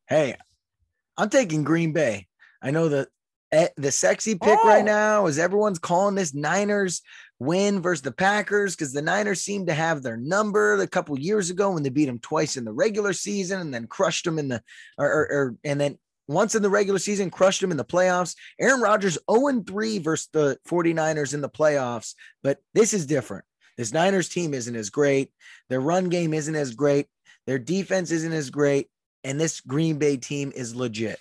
[0.07, 0.35] Hey,
[1.17, 2.27] I'm taking Green Bay.
[2.61, 3.07] I know the
[3.51, 4.85] eh, the sexy pick right Oh.
[4.85, 7.01] now is everyone's calling this Niners
[7.39, 11.49] win versus the Packers because the Niners seem to have their number a couple years
[11.49, 14.47] ago when they beat them twice in the regular season and then crushed them in
[14.49, 14.61] the
[14.97, 15.97] or, or, or- and then
[16.33, 18.35] once in the regular season crushed them in the playoffs.
[18.59, 23.45] Aaron Rodgers 0 3 versus the 49ers in the playoffs, but this is different.
[23.77, 25.31] This Niners team isn't as great.
[25.69, 27.07] Their run game isn't as great.
[27.47, 28.87] Their defense isn't as great.
[29.23, 31.19] and this Green Bay team is legit.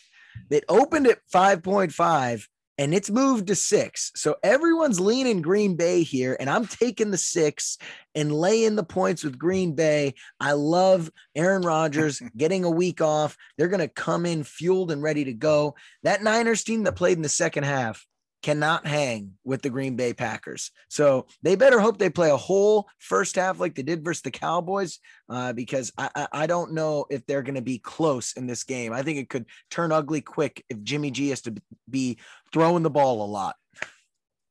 [0.51, 2.46] It opened at 5.5
[2.81, 4.11] and it's moved to six.
[4.16, 7.77] So everyone's leaning Green Bay here, and I'm taking the six
[8.14, 10.14] and laying the points with Green Bay.
[10.40, 13.37] I love Aaron Rodgers getting a week off.
[13.59, 15.75] They're going to come in fueled and ready to go.
[16.05, 18.07] That Niners team that played in the second half
[18.42, 20.70] cannot hang with the Green Bay Packers.
[20.88, 24.31] So they better hope they play a whole first half like they did versus the
[24.31, 24.98] Cowboys,
[25.29, 28.64] uh, because I, I, I don't know if they're going to be close in this
[28.64, 28.92] game.
[28.92, 31.55] I think it could turn ugly quick if Jimmy G has to
[31.88, 32.18] be
[32.53, 33.57] throwing the ball a lot.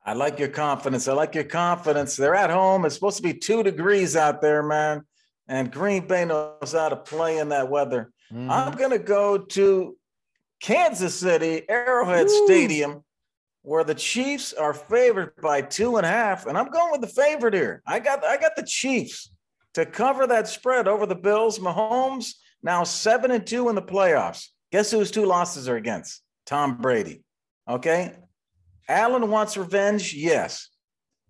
[0.06, 1.08] I like your confidence.
[1.08, 2.16] I like your confidence.
[2.16, 2.86] They're at home.
[2.86, 5.04] It's supposed to be two degrees out there, man.
[5.48, 8.12] And Green Bay knows how to play in that weather.
[8.32, 8.52] Mm-hmm.
[8.52, 9.98] I'm going to go to
[10.62, 12.46] Kansas City, Arrowhead Ooh.
[12.46, 13.04] Stadium
[13.62, 17.08] where the Chiefs are favored by two and a half, and I'm going with the
[17.08, 17.82] favorite here.
[17.86, 19.32] I got I got the Chiefs
[19.74, 21.60] to cover that spread over the Bills.
[21.60, 24.48] Mahomes now seven and two in the playoffs.
[24.72, 26.22] Guess who two losses are against?
[26.46, 27.24] Tom Brady.
[27.68, 28.14] Okay.
[28.88, 30.70] Allen wants revenge, yes,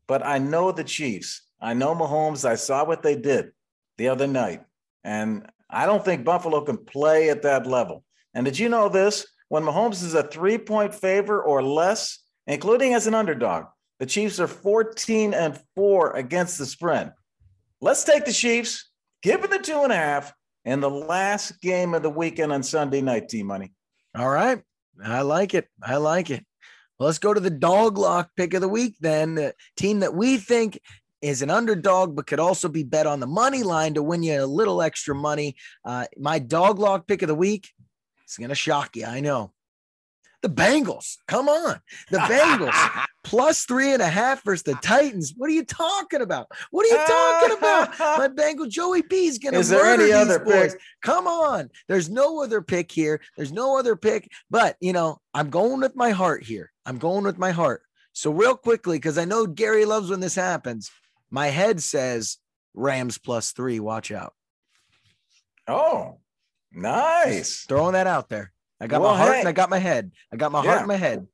[0.07, 1.41] but I know the Chiefs.
[1.59, 2.47] I know Mahomes.
[2.47, 3.51] I saw what they did
[3.97, 4.61] the other night,
[5.03, 8.05] and I don't think Buffalo can play at that level.
[8.33, 9.27] And did you know this?
[9.49, 13.65] When Mahomes is a three point favor or less, including as an underdog,
[13.99, 17.13] the Chiefs are 14 and four against the spread.
[17.81, 18.89] Let's take the Chiefs,
[19.21, 20.33] give it the two and a half
[20.65, 23.73] in the last game of the weekend on Sunday night, T Money.
[24.15, 24.62] All right.
[25.03, 25.67] I like it.
[25.81, 26.45] I like it.
[26.99, 29.35] Well, let's go to the dog lock pick of the week then.
[29.35, 30.79] The team that we think
[31.21, 34.43] is an underdog, but could also be bet on the money line to win you
[34.43, 35.55] a little extra money.
[35.85, 37.69] Uh, my dog lock pick of the week
[38.29, 39.05] it's going to shock you.
[39.05, 39.53] I know.
[40.43, 41.17] The Bengals.
[41.27, 41.79] Come on.
[42.11, 45.33] The Bengals plus three and a half versus the Titans.
[45.35, 46.45] What are you talking about?
[46.69, 47.99] What are you talking about?
[48.19, 50.73] My Bengal Joey B is going to murder any these other boys.
[50.73, 50.81] Pick?
[51.01, 51.71] Come on.
[51.87, 53.19] There's no other pick here.
[53.35, 54.31] There's no other pick.
[54.51, 56.71] But, you know, I'm going with my heart here.
[56.85, 57.81] I'm going with my heart.
[58.13, 60.91] So, real quickly, because I know Gary loves when this happens,
[61.31, 62.37] my head says
[62.75, 63.79] Rams plus three.
[63.79, 64.35] Watch out.
[65.67, 66.19] Oh,
[66.73, 67.65] Nice.
[67.67, 68.51] throwing that out there.
[68.79, 69.39] I got well, my heart hey.
[69.39, 70.12] and I got my head.
[70.32, 70.69] I got my yeah.
[70.69, 71.27] heart and my head.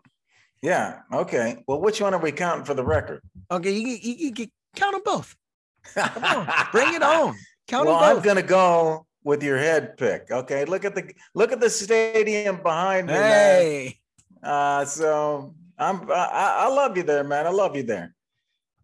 [0.62, 1.02] Yeah.
[1.14, 1.64] Okay.
[1.68, 3.22] Well, which one are we counting for the record?
[3.52, 5.36] Okay, you, you, you, you count them both.
[6.72, 7.36] Bring it on.
[7.68, 8.18] Count well, them both.
[8.18, 10.32] I'm gonna go with your head pick.
[10.32, 10.66] Okay.
[10.66, 13.14] Look at the look at the stadium behind me.
[13.14, 14.00] Hey.
[14.42, 14.52] Man.
[14.52, 17.46] Uh, so I'm I, I love you there, man.
[17.46, 18.16] I love you there.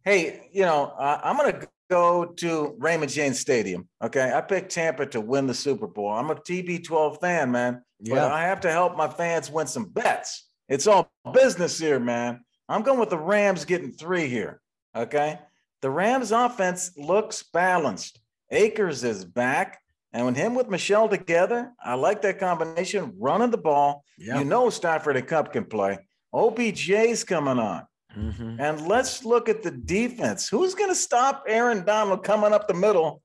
[0.04, 3.88] Hey, you know, uh, I'm gonna go to Raymond James Stadium.
[4.02, 4.32] Okay.
[4.34, 6.10] I picked Tampa to win the Super Bowl.
[6.10, 7.84] I'm a TB12 fan, man.
[8.00, 8.16] Yeah.
[8.16, 10.48] But I have to help my fans win some bets.
[10.70, 12.46] It's all business here, man.
[12.70, 14.62] I'm going with the Rams getting three here.
[14.96, 15.38] Okay.
[15.82, 18.22] The Rams offense looks balanced.
[18.50, 19.80] Akers is back.
[20.14, 24.06] And when him with Michel together, I like that combination running the ball.
[24.18, 24.40] Yeah.
[24.40, 26.00] You know Stafford and Kupp can play.
[26.34, 27.86] OBJ's coming on.
[28.18, 28.60] Mm-hmm.
[28.60, 30.50] And let's look at the defense.
[30.50, 33.22] Who's going to stop Aaron Donald coming up the middle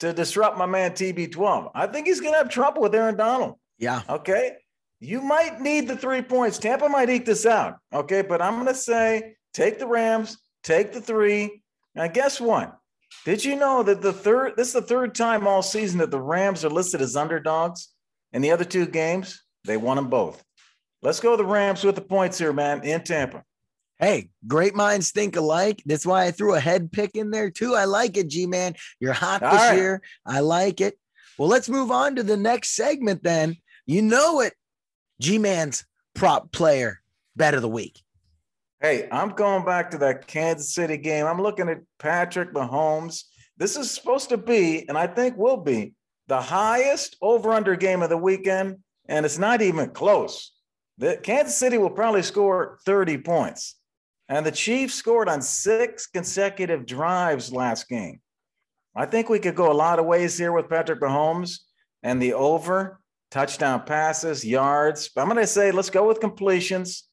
[0.00, 1.70] to disrupt my man TB12?
[1.74, 3.56] I think he's going to have trouble with Aaron Donald.
[3.78, 4.02] Yeah.
[4.08, 4.56] Okay.
[5.00, 6.58] You might need the three points.
[6.58, 7.78] Tampa might eke this out.
[7.92, 8.22] Okay.
[8.22, 11.62] But I'm going to say take the Rams, take the three.
[11.94, 12.76] Now, guess what?
[13.24, 16.20] Did you know that the third, this is the third time all season that the
[16.20, 17.88] Rams are listed as underdogs?
[18.32, 20.42] In the other two games, they won them both.
[21.02, 23.44] Let's go the Rams with the points here, man, in Tampa.
[23.98, 25.82] Hey, great minds think alike.
[25.84, 27.74] That's why I threw a head pick in there too.
[27.74, 28.74] I like it, G Man.
[29.00, 29.76] You're hot All this right.
[29.76, 30.02] year.
[30.24, 30.98] I like it.
[31.36, 33.56] Well, let's move on to the next segment then.
[33.86, 34.54] You know it.
[35.20, 35.84] G Man's
[36.14, 37.00] prop player
[37.34, 38.00] bet of the week.
[38.80, 41.26] Hey, I'm going back to that Kansas City game.
[41.26, 43.24] I'm looking at Patrick Mahomes.
[43.56, 45.94] This is supposed to be, and I think will be,
[46.28, 48.76] the highest over under game of the weekend,
[49.08, 50.52] and it's not even close.
[50.98, 53.74] The Kansas City will probably score 30 points.
[54.28, 58.20] And the Chiefs scored on six consecutive drives last game.
[58.94, 61.60] I think we could go a lot of ways here with Patrick Mahomes
[62.02, 65.08] and the over, touchdown passes, yards.
[65.08, 67.04] But I'm going to say let's go with completions.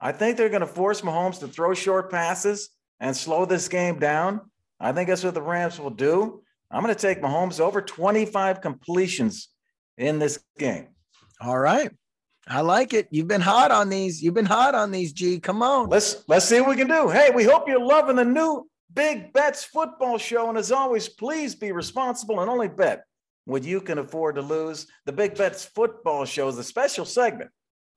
[0.00, 3.98] I think they're going to force Mahomes to throw short passes and slow this game
[3.98, 4.40] down.
[4.80, 6.42] I think that's what the Rams will do.
[6.70, 9.48] I'm going to take Mahomes over 25 completions
[9.96, 10.88] in this game.
[11.40, 11.90] All right.
[12.48, 13.08] I like it.
[13.10, 14.22] You've been hot on these.
[14.22, 15.38] You've been hot on these, G.
[15.38, 15.88] Come on.
[15.88, 17.08] Let's let's see what we can do.
[17.08, 20.48] Hey, we hope you're loving the new Big Bets football show.
[20.48, 23.04] And as always, please be responsible and only bet
[23.44, 24.86] what you can afford to lose.
[25.04, 27.50] The Big Bets football show is a special segment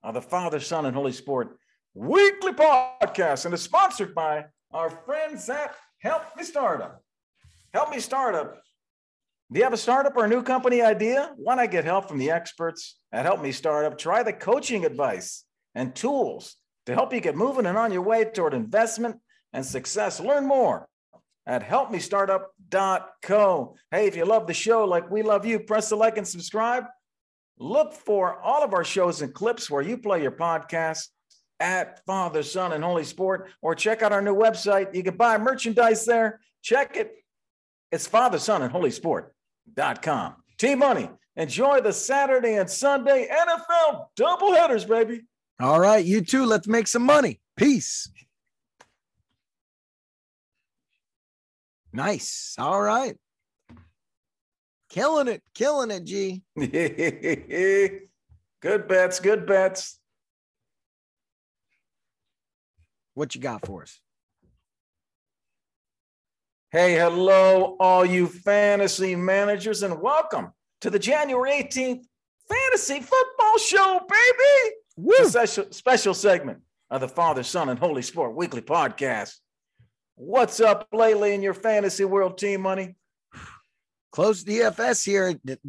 [0.03, 1.57] of the Father, Son, and Holy Sport
[1.93, 7.01] weekly podcast and is sponsored by our friends at Help Me Startup.
[7.73, 8.61] Help Me Startup
[9.51, 11.33] Do you have a startup or a new company idea?
[11.35, 13.97] Why not get help from the experts at Help Me Startup?
[13.97, 15.43] Try the coaching advice
[15.75, 19.17] and tools to help you get moving and on your way toward investment
[19.51, 20.21] and success.
[20.21, 20.87] Learn more
[21.45, 23.75] at helpmestartup.co.
[23.91, 26.85] Hey, if you love the show like we love you, press the like and subscribe.
[27.59, 31.09] Look for all of our shows and clips where you play your podcast
[31.59, 34.95] at Father, Son, and Holy Sport, or check out our new website.
[34.95, 36.39] You can buy merchandise there.
[36.61, 37.17] Check it.
[37.91, 38.91] It's Father, Son, and Holy
[39.69, 40.35] Sport.com.
[40.57, 41.09] T Money.
[41.37, 45.21] Enjoy the Saturday and Sunday NFL doubleheaders, baby.
[45.59, 46.45] All right, you too.
[46.45, 47.39] Let's make some money.
[47.55, 48.11] Peace.
[51.93, 52.55] Nice.
[52.57, 53.15] All right.
[54.89, 55.41] Killing it.
[55.53, 56.43] Killing it, G.
[58.61, 59.19] good bets.
[59.19, 59.99] Good bets.
[63.13, 63.99] What you got for us?
[66.73, 72.05] Hey, hello, all you fantasy managers, and welcome to the January 18th
[72.47, 74.75] Fantasy Football Show, baby.
[74.95, 75.27] Woo.
[75.27, 79.33] special, special segment of the Father, Son, and Holy Sport Weekly Podcast.
[80.15, 82.95] What's up lately in your fantasy world, team money?
[84.13, 85.33] Close DFS here.
[85.43, 85.59] The,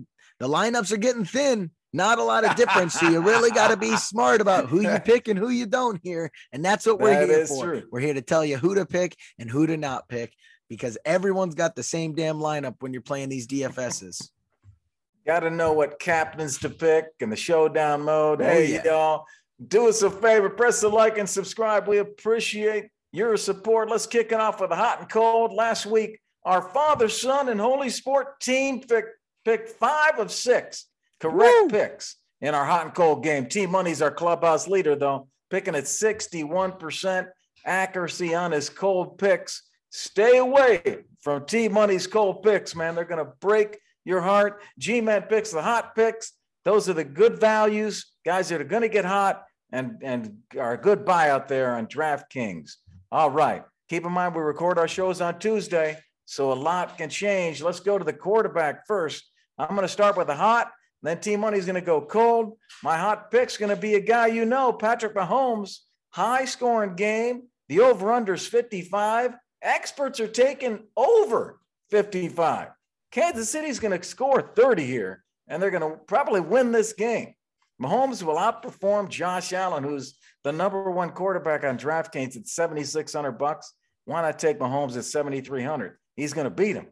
[0.40, 1.72] lineups are getting thin.
[1.92, 2.94] Not a lot of difference.
[2.94, 6.00] so you really got to be smart about who you pick and who you don't
[6.04, 6.30] here.
[6.52, 7.64] And that's what we're that here for.
[7.64, 7.82] True.
[7.90, 10.32] We're here to tell you who to pick and who to not pick
[10.72, 14.30] because everyone's got the same damn lineup when you're playing these DFSs.
[15.26, 18.40] Got to know what captains to pick and the showdown mode.
[18.40, 18.85] Oh, hey, yeah.
[18.87, 19.26] y'all,
[19.68, 21.87] do us a favor, press the like and subscribe.
[21.87, 23.90] We appreciate your support.
[23.90, 25.52] Let's kick it off with a hot and cold.
[25.52, 29.11] Last week, our Father, Son, and Holy Sport team picked,
[29.44, 30.87] picked five of six
[31.20, 31.68] correct Woo!
[31.68, 33.44] picks in our hot and cold game.
[33.44, 37.28] Team Money's our clubhouse leader, though, picking at 61%
[37.66, 39.64] accuracy on his cold picks.
[39.94, 42.94] Stay away from T Money's cold picks, man.
[42.94, 44.62] They're going to break your heart.
[44.78, 46.33] G Man picks the hot picks.
[46.64, 50.72] Those are the good values, guys that are going to get hot and, and are
[50.72, 52.72] a good buy out there on DraftKings.
[53.11, 53.64] All right.
[53.90, 57.61] Keep in mind, we record our shows on Tuesday, so a lot can change.
[57.61, 59.22] Let's go to the quarterback first.
[59.59, 60.70] I'm going to start with the hot.
[61.02, 62.57] Then Team Money's going to go cold.
[62.83, 65.81] My hot pick's going to be a guy you know, Patrick Mahomes.
[66.11, 67.48] High scoring game.
[67.68, 69.35] The over under is 55.
[69.62, 72.68] Experts are taking over 55.
[73.12, 77.35] Kansas City's going to score 30 here, and they're going to probably win this game.
[77.81, 83.72] Mahomes will outperform Josh Allen, who's the number one quarterback on DraftKings at 7,600 bucks.
[84.05, 85.96] Why not take Mahomes at 7,300?
[86.16, 86.88] He's going to beat him.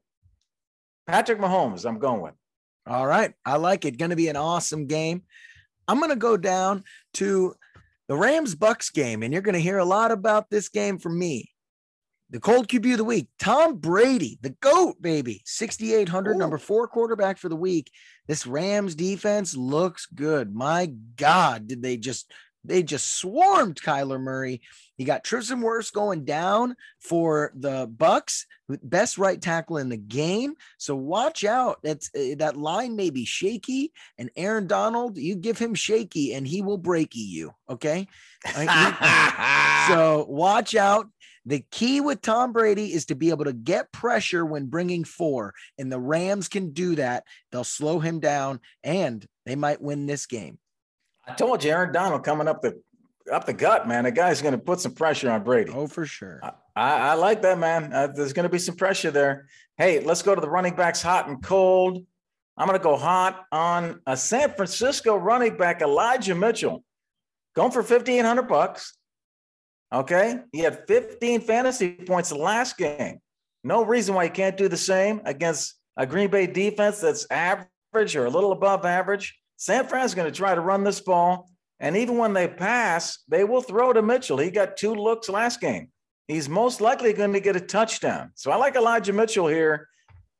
[1.06, 2.34] Patrick Mahomes, I'm going with.
[2.86, 3.32] All right.
[3.44, 3.98] I like it.
[3.98, 5.22] Going to be an awesome game.
[5.88, 7.54] I'm going to go down to
[8.08, 11.18] the Rams Bucks game, and you're going to hear a lot about this game from
[11.18, 11.49] me.
[12.30, 17.38] The cold QB of the week, Tom Brady, the GOAT, baby, 6,800, number four quarterback
[17.38, 17.90] for the week.
[18.28, 20.54] This Rams defense looks good.
[20.54, 22.32] My God, did they just
[22.64, 24.60] they just swarmed Kyler Murray.
[24.96, 30.54] He got Tristan Wirfs going down for the Bucks, best right tackle in the game.
[30.76, 31.78] So watch out.
[31.82, 36.46] That's uh, that line may be shaky, and Aaron Donald, you give him shaky, and
[36.46, 37.54] he will breaky you.
[37.68, 38.08] Okay,
[39.88, 41.08] so watch out.
[41.46, 45.54] The key with Tom Brady is to be able to get pressure when bringing four,
[45.78, 47.24] and the Rams can do that.
[47.50, 50.58] They'll slow him down, and they might win this game.
[51.26, 52.80] I told you, Aaron Donald coming up the
[53.32, 54.04] up the gut, man.
[54.04, 55.72] The guy's going to put some pressure on Brady.
[55.74, 56.40] Oh, for sure.
[56.42, 57.92] I, I, I like that, man.
[57.92, 59.46] Uh, there's going to be some pressure there.
[59.76, 62.04] Hey, let's go to the running backs, hot and cold.
[62.56, 66.84] I'm going to go hot on a San Francisco running back, Elijah Mitchell,
[67.54, 68.96] going for 5,800 bucks.
[69.92, 73.18] Okay, he had 15 fantasy points last game.
[73.64, 78.14] No reason why he can't do the same against a Green Bay defense that's average
[78.14, 79.36] or a little above average.
[79.56, 81.50] San Fran's going to try to run this ball.
[81.80, 84.38] And even when they pass, they will throw to Mitchell.
[84.38, 85.88] He got two looks last game.
[86.28, 88.30] He's most likely going to get a touchdown.
[88.34, 89.88] So I like Elijah Mitchell here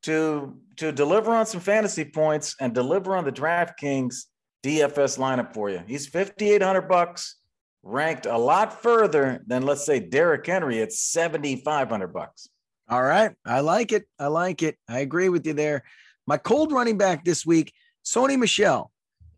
[0.03, 4.26] to, to deliver on some fantasy points and deliver on the DraftKings
[4.62, 5.82] DFS lineup for you.
[5.86, 7.36] He's 5,800 bucks,
[7.83, 12.49] ranked a lot further than let's say Derrick Henry at 7,500 bucks.
[12.89, 13.33] All right.
[13.45, 14.05] I like it.
[14.18, 14.76] I like it.
[14.89, 15.85] I agree with you there.
[16.26, 17.72] My cold running back this week,
[18.05, 18.91] Sony Michel,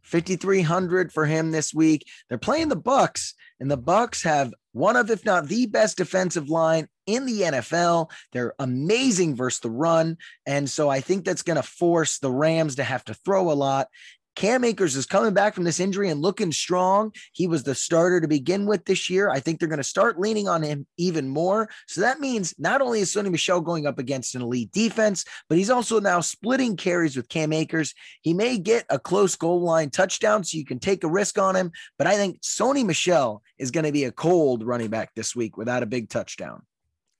[0.03, 2.07] 5300 for him this week.
[2.28, 6.49] They're playing the Bucks and the Bucks have one of if not the best defensive
[6.49, 8.11] line in the NFL.
[8.32, 10.16] They're amazing versus the run
[10.47, 13.55] and so I think that's going to force the Rams to have to throw a
[13.55, 13.88] lot
[14.35, 17.12] Cam Akers is coming back from this injury and looking strong.
[17.33, 19.30] He was the starter to begin with this year.
[19.30, 21.68] I think they're going to start leaning on him even more.
[21.87, 25.59] So that means not only is Sony Michel going up against an elite defense, but
[25.59, 27.95] he's also now splitting carries with Cam Akers.
[28.22, 31.55] He may get a close goal line touchdown, so you can take a risk on
[31.55, 31.72] him.
[31.99, 35.57] But I think Sony Michel is going to be a cold running back this week
[35.57, 36.62] without a big touchdown.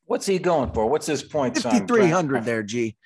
[0.07, 0.87] What's he going for?
[0.87, 1.57] What's his point?
[1.59, 2.97] 5,300 there, G.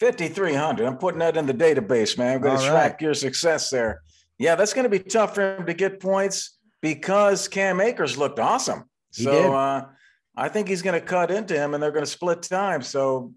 [0.00, 0.86] 5,300.
[0.86, 2.36] I'm putting that in the database, man.
[2.36, 3.00] I'm going to track right.
[3.00, 4.02] your success there.
[4.38, 8.38] Yeah, that's going to be tough for him to get points because Cam Akers looked
[8.38, 8.84] awesome.
[9.14, 9.86] He so uh,
[10.36, 12.82] I think he's going to cut into him and they're going to split time.
[12.82, 13.32] So,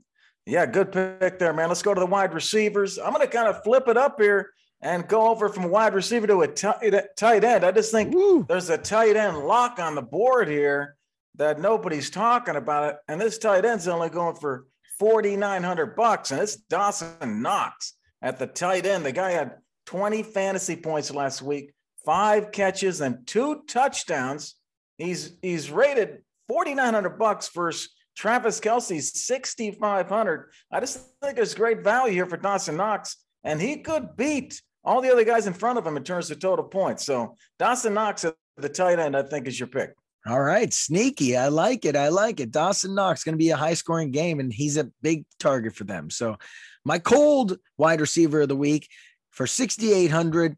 [0.46, 1.70] yeah, good pick there, man.
[1.70, 2.98] Let's go to the wide receivers.
[2.98, 4.52] I'm going to kind of flip it up here
[4.82, 7.64] and go over from wide receiver to a tight, tight end.
[7.64, 8.46] I just think Woo.
[8.48, 10.96] there's a tight end lock on the board here
[11.36, 12.98] that nobody's talking about it.
[13.08, 14.66] And this tight end's only going for
[15.00, 19.06] 4,900 bucks, and it's Dawson Knox at the tight end.
[19.06, 21.74] The guy had 20 fantasy points last week,
[22.06, 24.56] five catches and two touchdowns.
[24.98, 30.52] He's he's rated 4,900 bucks versus Travis Kelce's 6,500.
[30.72, 35.02] I just think there's great value here for Dawson Knox, and he could beat all
[35.02, 37.06] the other guys in front of him in terms of total points.
[37.06, 39.92] So Dawson Knox at the tight end, I think, is your pick.
[40.28, 41.38] All right, sneaky.
[41.38, 41.96] I like it.
[41.96, 42.52] I like it.
[42.52, 45.86] Dawson Knox going to be a high scoring game, and he's a big target for
[45.86, 46.10] them.
[46.10, 46.38] So,
[46.84, 48.90] my cold wide receiver of the week
[49.32, 50.58] for 6,800,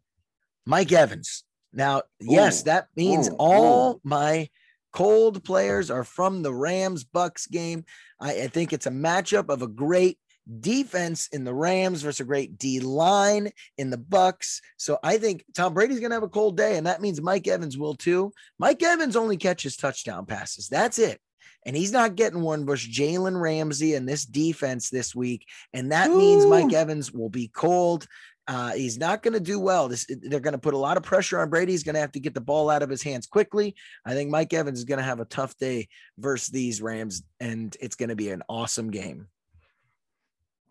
[0.66, 1.44] Mike Evans.
[1.72, 4.00] Now, yes, that means ooh, all ooh.
[4.02, 4.48] my
[4.92, 7.84] cold players are from the Rams Bucks game.
[8.20, 10.18] I, I think it's a matchup of a great
[10.60, 14.60] defense in the Rams versus a great D line in the Bucks.
[14.76, 17.46] So I think Tom Brady's going to have a cold day, and that means Mike
[17.46, 18.32] Evans will too.
[18.58, 20.68] Mike Evans only catches touchdown passes.
[20.68, 21.20] That's it.
[21.66, 25.46] And he's not getting one versus Jalen Ramsey and this defense this week.
[25.74, 26.16] And that Ooh.
[26.16, 28.06] means Mike Evans will be cold.
[28.48, 29.86] Uh, he's not going to do well.
[29.86, 31.72] This, they're going to put a lot of pressure on Brady.
[31.72, 33.76] He's going to have to get the ball out of his hands quickly.
[34.04, 35.88] I think Mike Evans is going to have a tough day
[36.18, 39.28] versus these Rams, and it's going to be an awesome game.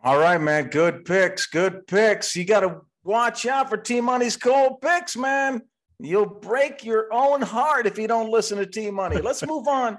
[0.02, 0.70] All right, man.
[0.70, 1.47] Good picks.
[1.47, 2.36] Good picks.
[2.36, 5.62] You got to watch out for T Money's cold picks, man.
[6.00, 9.18] You'll break your own heart if you don't listen to T Money.
[9.18, 9.97] Let's move on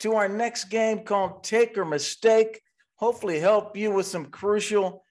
[0.00, 2.62] to our next game called Take or Mistake.
[2.96, 5.04] Hopefully, help you with some crucial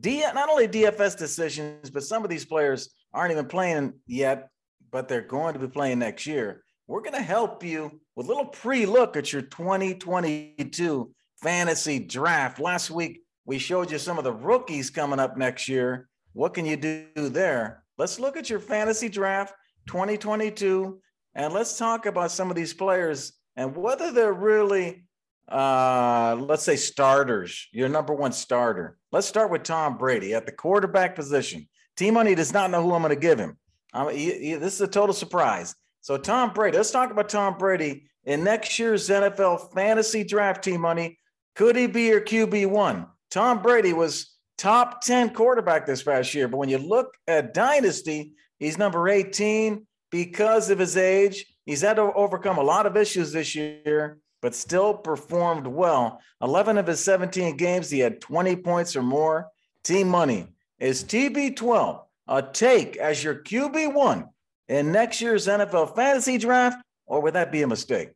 [0.00, 4.48] D not only DFS decisions, but some of these players aren't even playing yet,
[4.90, 6.64] but they're going to be playing next year.
[6.88, 12.58] We're going to help you with a little pre-look at your 2022 fantasy draft.
[12.58, 16.08] Last week, we showed you some of the rookies coming up next year.
[16.32, 17.84] What can you do there?
[17.96, 19.54] Let's look at your fantasy draft
[19.86, 21.00] 2022
[21.34, 25.06] and let's talk about some of these players and whether they're really,
[25.48, 28.98] uh, let's say, starters, your number one starter.
[29.12, 31.68] Let's start with Tom Brady at the quarterback position.
[31.96, 33.56] T Money does not know who I'm going to give him.
[34.10, 35.74] He, he, this is a total surprise.
[36.02, 40.76] So, Tom Brady, let's talk about Tom Brady in next year's NFL fantasy draft T
[40.76, 41.18] Money.
[41.54, 43.06] Could he be your QB1?
[43.36, 46.48] Tom Brady was top 10 quarterback this past year.
[46.48, 51.44] But when you look at Dynasty, he's number 18 because of his age.
[51.66, 56.18] He's had to overcome a lot of issues this year, but still performed well.
[56.40, 59.48] 11 of his 17 games, he had 20 points or more.
[59.84, 60.46] Team money
[60.78, 64.30] is TB12 a take as your QB1
[64.68, 68.15] in next year's NFL fantasy draft, or would that be a mistake?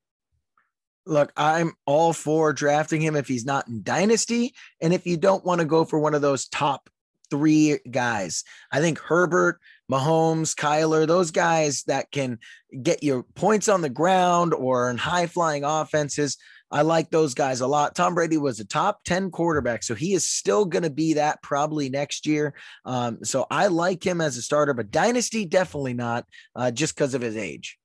[1.06, 4.54] Look, I'm all for drafting him if he's not in dynasty.
[4.80, 6.90] And if you don't want to go for one of those top
[7.30, 12.38] three guys, I think Herbert, Mahomes, Kyler, those guys that can
[12.82, 16.36] get you points on the ground or in high flying offenses.
[16.72, 17.96] I like those guys a lot.
[17.96, 21.42] Tom Brady was a top 10 quarterback, so he is still going to be that
[21.42, 22.54] probably next year.
[22.84, 27.14] Um, so I like him as a starter, but dynasty, definitely not uh, just because
[27.14, 27.79] of his age.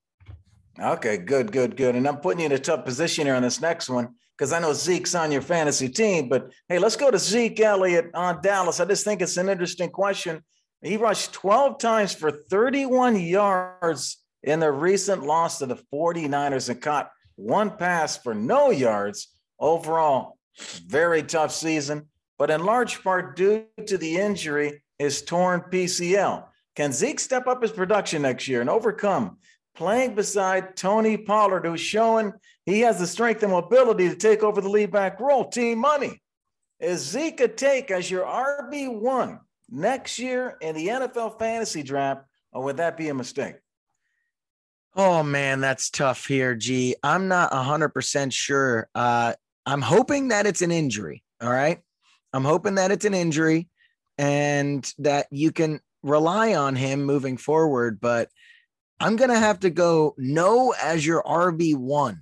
[0.79, 1.95] Okay, good, good, good.
[1.95, 4.59] And I'm putting you in a tough position here on this next one because I
[4.59, 6.27] know Zeke's on your fantasy team.
[6.27, 8.79] But hey, let's go to Zeke Elliott on Dallas.
[8.79, 10.43] I just think it's an interesting question.
[10.81, 16.81] He rushed 12 times for 31 yards in the recent loss to the 49ers and
[16.81, 19.29] caught one pass for no yards.
[19.57, 20.37] Overall,
[20.85, 26.45] very tough season, but in large part due to the injury, his torn PCL.
[26.75, 29.37] Can Zeke step up his production next year and overcome
[29.75, 32.33] playing beside Tony Pollard, who's showing
[32.65, 35.49] he has the strength and mobility to take over the lead back role.
[35.49, 36.21] Team money.
[36.79, 42.77] Is Zeke take as your RB1 next year in the NFL fantasy draft, or would
[42.77, 43.55] that be a mistake?
[44.95, 46.95] Oh man, that's tough here, G.
[47.03, 48.87] I'm not 100% sure.
[48.95, 49.33] Uh,
[49.65, 51.23] I'm hoping that it's an injury.
[51.41, 51.79] All right.
[52.33, 53.67] I'm hoping that it's an injury
[54.17, 58.29] and that you can rely on him moving forward, but
[58.99, 62.19] I'm going to have to go no as your RB1.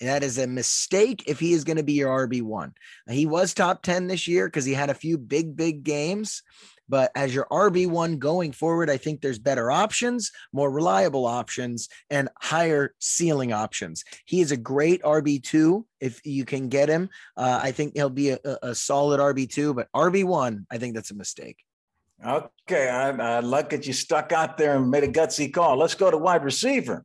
[0.00, 2.72] That is a mistake if he is going to be your RB1.
[3.08, 6.42] He was top 10 this year because he had a few big, big games.
[6.88, 12.28] But as your RB1 going forward, I think there's better options, more reliable options, and
[12.40, 14.04] higher ceiling options.
[14.26, 17.08] He is a great RB2 if you can get him.
[17.36, 21.16] Uh, I think he'll be a, a solid RB2, but RB1, I think that's a
[21.16, 21.64] mistake.
[22.24, 25.76] Okay, I, I like that you stuck out there and made a gutsy call.
[25.76, 27.04] Let's go to wide receiver.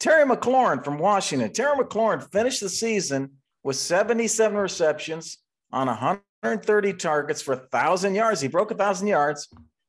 [0.00, 1.52] Terry McLaurin from Washington.
[1.52, 3.32] Terry McLaurin finished the season
[3.62, 5.38] with 77 receptions
[5.72, 8.40] on 130 targets for 1,000 yards.
[8.40, 9.48] He broke 1,000 yards,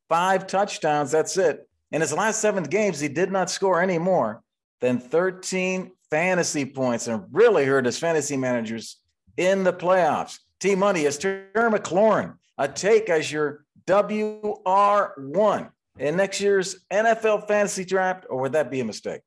[0.10, 1.12] five touchdowns.
[1.12, 1.70] That's it.
[1.92, 4.44] In his last seven games, he did not score any more
[4.82, 8.98] than 13 fantasy points and really hurt his fantasy managers
[9.38, 10.40] in the playoffs.
[10.60, 17.84] T Money is Terry McLaurin, a take as your WR1 in next year's NFL fantasy
[17.84, 19.22] draft, or would that be a mistake?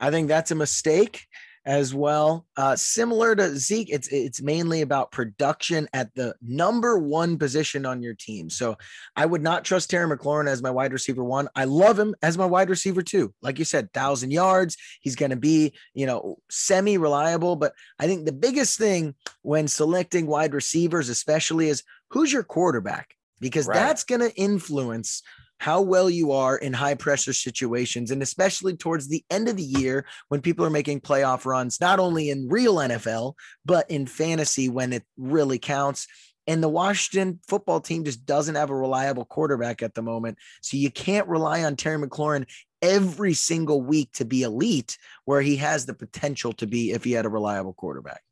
[0.00, 1.26] I think that's a mistake
[1.66, 2.46] as well.
[2.56, 8.00] Uh, similar to Zeke, it's it's mainly about production at the number one position on
[8.00, 8.48] your team.
[8.48, 8.78] So
[9.14, 11.48] I would not trust Terry McLaurin as my wide receiver one.
[11.54, 13.34] I love him as my wide receiver two.
[13.42, 14.78] Like you said, thousand yards.
[15.02, 17.56] He's going to be you know semi reliable.
[17.56, 23.17] But I think the biggest thing when selecting wide receivers, especially, is who's your quarterback
[23.40, 23.74] because right.
[23.74, 25.22] that's going to influence
[25.58, 29.62] how well you are in high pressure situations, and especially towards the end of the
[29.62, 33.34] year when people are making playoff runs, not only in real NFL,
[33.64, 36.06] but in fantasy when it really counts.
[36.46, 40.38] And the Washington football team just doesn't have a reliable quarterback at the moment.
[40.62, 42.46] So you can't rely on Terry McLaurin
[42.80, 47.12] every single week to be elite, where he has the potential to be if he
[47.12, 48.22] had a reliable quarterback.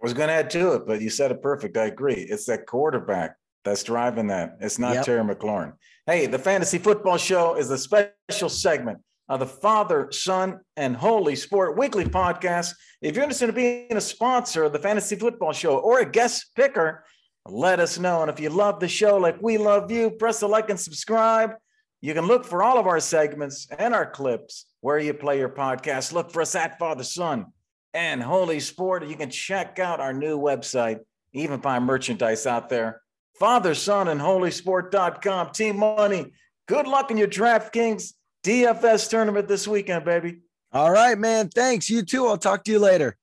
[0.00, 1.76] I was going to add to it, but you said it perfect.
[1.76, 2.14] I agree.
[2.14, 3.36] It's that quarterback
[3.68, 4.56] that's driving that.
[4.60, 5.04] It's not yep.
[5.04, 5.74] Terry McLaurin.
[6.06, 8.98] Hey, the Fantasy Football Show is a special segment
[9.28, 12.72] of the Father, Son, and Holy Sport Weekly podcast.
[13.02, 16.52] If you're interested in being a sponsor of the Fantasy Football Show or a guest
[16.56, 17.04] picker,
[17.46, 18.22] let us know.
[18.22, 21.52] And if you love the show like we love you, press the like and subscribe.
[22.00, 25.50] You can look for all of our segments and our clips where you play your
[25.50, 26.12] podcast.
[26.12, 27.46] Look for us at Father, Son,
[27.92, 29.06] and Holy Sport.
[29.06, 31.00] You can check out our new website,
[31.34, 33.02] even buy merchandise out there
[33.38, 35.50] Father, Son, and Holy Sport.com.
[35.50, 36.32] Team Money.
[36.66, 38.12] Good luck in your DraftKings
[38.44, 40.40] DFS tournament this weekend, baby.
[40.72, 41.48] All right, man.
[41.48, 41.88] Thanks.
[41.88, 42.26] You too.
[42.26, 43.16] I'll talk to you later.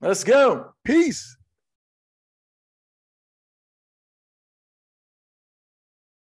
[0.00, 0.74] Let's go.
[0.84, 1.37] Peace.